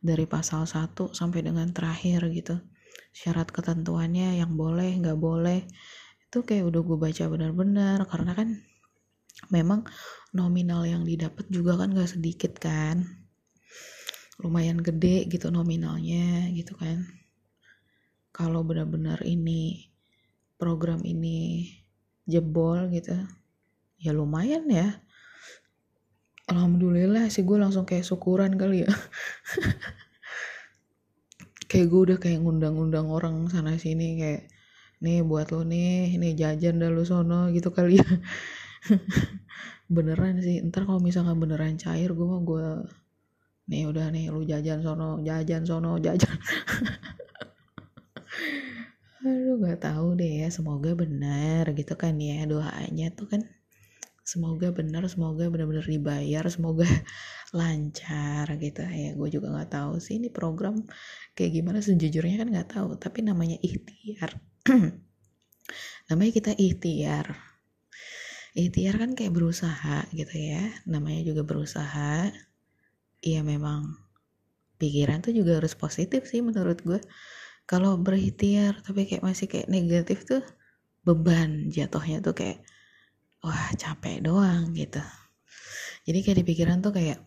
dari 0.04 0.28
pasal 0.28 0.68
1 0.68 1.16
sampai 1.16 1.48
dengan 1.48 1.72
terakhir 1.72 2.28
gitu. 2.36 2.60
Syarat 3.16 3.56
ketentuannya 3.56 4.44
yang 4.44 4.52
boleh 4.60 5.00
nggak 5.00 5.16
boleh 5.16 5.64
itu 6.28 6.44
kayak 6.44 6.68
udah 6.76 6.82
gue 6.84 6.98
baca 7.00 7.24
bener-bener 7.32 8.04
karena 8.04 8.36
kan 8.36 8.50
memang 9.48 9.88
nominal 10.36 10.84
yang 10.84 11.08
didapat 11.08 11.48
juga 11.48 11.80
kan 11.80 11.96
gak 11.96 12.20
sedikit 12.20 12.60
kan. 12.60 13.08
Lumayan 14.44 14.84
gede 14.84 15.32
gitu 15.32 15.48
nominalnya 15.56 16.52
gitu 16.52 16.76
kan 16.76 17.21
kalau 18.32 18.64
benar-benar 18.64 19.20
ini 19.28 19.92
program 20.56 21.04
ini 21.04 21.68
jebol 22.26 22.88
gitu 22.92 23.16
ya 24.02 24.12
lumayan 24.16 24.66
ya. 24.72 25.04
Alhamdulillah 26.50 27.32
sih 27.32 27.46
gue 27.48 27.56
langsung 27.56 27.88
kayak 27.88 28.04
syukuran 28.04 28.58
kali 28.58 28.84
ya. 28.84 28.92
Kayak 31.72 31.88
gue 31.88 32.02
udah 32.04 32.18
kayak 32.20 32.44
ngundang-undang 32.44 33.08
orang 33.08 33.48
sana 33.48 33.80
sini 33.80 34.20
kayak 34.20 34.52
nih 35.00 35.24
buat 35.24 35.56
lo 35.56 35.64
nih 35.64 36.20
nih 36.20 36.36
jajan 36.36 36.84
dah 36.84 36.92
lo 36.92 37.08
sono 37.08 37.48
gitu 37.56 37.72
kali 37.72 37.96
ya. 37.96 38.10
Beneran 39.96 40.44
sih 40.44 40.60
ntar 40.68 40.84
kalau 40.84 41.00
misalkan 41.00 41.40
beneran 41.40 41.80
cair 41.80 42.12
gue 42.12 42.28
mah 42.28 42.44
gue 42.44 42.66
nih 43.72 43.88
udah 43.88 44.12
nih 44.12 44.28
lu 44.28 44.44
jajan 44.44 44.84
sono 44.84 45.24
jajan 45.24 45.64
sono 45.64 45.96
jajan 45.96 46.36
aduh 49.22 49.56
gak 49.66 49.80
tahu 49.86 50.08
deh 50.20 50.32
ya 50.42 50.48
semoga 50.58 50.92
benar 51.02 51.64
gitu 51.80 51.94
kan 52.02 52.14
ya 52.28 52.36
doanya 52.52 53.06
tuh 53.18 53.28
kan 53.32 53.42
semoga 54.32 54.68
benar 54.80 55.04
semoga 55.14 55.44
benar-benar 55.54 55.86
dibayar 55.94 56.44
semoga 56.56 56.88
lancar 57.60 58.46
gitu. 58.64 58.82
Ya 58.86 59.10
gue 59.20 59.30
juga 59.36 59.48
nggak 59.54 59.72
tahu 59.76 59.94
sih 60.06 60.16
ini 60.20 60.30
program 60.38 60.76
kayak 61.36 61.52
gimana 61.58 61.80
sejujurnya 61.84 62.36
kan 62.42 62.50
nggak 62.54 62.70
tahu 62.76 62.90
tapi 63.04 63.20
namanya 63.30 63.58
ikhtiar. 63.62 64.32
Namanya 66.10 66.32
kita 66.38 66.52
ikhtiar. 66.56 67.28
Ikhtiar 68.52 68.96
kan 69.02 69.12
kayak 69.18 69.34
berusaha 69.36 70.08
gitu 70.12 70.36
ya 70.36 70.64
namanya 70.88 71.22
juga 71.24 71.42
berusaha. 71.48 72.32
Iya 73.24 73.42
memang 73.46 73.96
pikiran 74.82 75.22
tuh 75.26 75.34
juga 75.38 75.62
harus 75.62 75.74
positif 75.78 76.26
sih 76.28 76.42
menurut 76.42 76.80
gue 76.82 77.00
kalau 77.72 77.92
berikhtiar 78.06 78.74
tapi 78.86 79.02
kayak 79.08 79.24
masih 79.30 79.48
kayak 79.52 79.72
negatif 79.76 80.18
tuh 80.28 80.44
beban 81.08 81.52
jatuhnya 81.76 82.18
tuh 82.26 82.36
kayak 82.40 82.60
wah 83.46 83.68
capek 83.82 84.18
doang 84.28 84.64
gitu. 84.82 85.02
Jadi 86.06 86.20
kayak 86.26 86.38
di 86.42 86.46
pikiran 86.50 86.78
tuh 86.86 86.94
kayak 86.98 87.20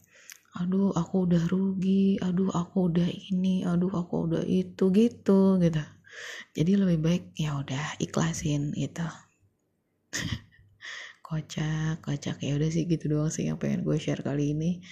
aduh 0.60 0.94
aku 0.94 1.26
udah 1.26 1.42
rugi 1.50 2.20
aduh 2.22 2.50
aku 2.60 2.76
udah 2.90 3.08
ini 3.10 3.66
aduh 3.66 3.90
aku 3.90 4.14
udah 4.30 4.42
itu 4.46 4.84
gitu 5.00 5.40
gitu. 5.64 5.82
Jadi 6.56 6.72
lebih 6.80 6.98
baik 7.06 7.24
ya 7.34 7.50
udah 7.62 7.98
ikhlasin 8.04 8.70
gitu. 8.78 9.06
Kocak 11.26 12.04
kocak. 12.04 12.36
Ya 12.44 12.52
udah 12.58 12.70
sih 12.70 12.84
gitu 12.86 13.04
doang 13.12 13.32
sih 13.32 13.48
yang 13.48 13.58
pengen 13.62 13.82
gue 13.86 13.96
share 13.98 14.22
kali 14.22 14.54
ini. 14.54 14.84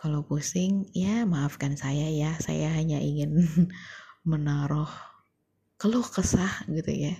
Kalau 0.00 0.26
pusing 0.26 0.90
ya 0.92 1.24
maafkan 1.24 1.74
saya 1.78 2.10
ya. 2.10 2.34
Saya 2.42 2.68
hanya 2.74 2.98
ingin 3.00 3.30
menaruh 4.28 4.90
keluh 5.80 6.04
kesah 6.04 6.68
gitu 6.68 6.90
ya 6.92 7.14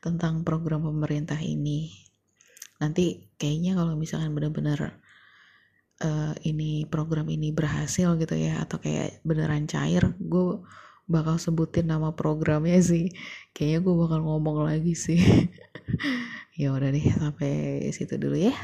tentang 0.00 0.40
program 0.46 0.88
pemerintah 0.88 1.36
ini. 1.36 1.92
Nanti 2.80 3.28
kayaknya 3.36 3.76
kalau 3.76 3.98
misalkan 4.00 4.32
benar-benar 4.32 4.96
uh, 6.00 6.32
ini 6.46 6.88
program 6.88 7.28
ini 7.28 7.52
berhasil 7.52 8.16
gitu 8.16 8.34
ya 8.38 8.64
atau 8.64 8.80
kayak 8.80 9.20
beneran 9.26 9.68
cair 9.68 10.14
gue 10.16 10.62
bakal 11.04 11.36
sebutin 11.36 11.90
nama 11.92 12.16
programnya 12.16 12.80
sih. 12.80 13.12
Kayaknya 13.52 13.78
gue 13.84 13.94
bakal 14.08 14.18
ngomong 14.24 14.64
lagi 14.64 14.96
sih. 14.96 15.20
Ya 16.54 16.70
udah 16.70 16.86
deh 16.94 17.02
sampai 17.02 17.82
situ 17.90 18.14
dulu 18.14 18.38
ya. 18.38 18.54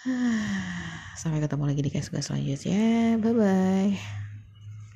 Sampai 1.20 1.44
ketemu 1.44 1.64
lagi 1.68 1.84
di 1.84 1.92
case 1.92 2.08
selanjutnya. 2.08 3.20
Bye 3.20 3.36
bye 3.36 4.27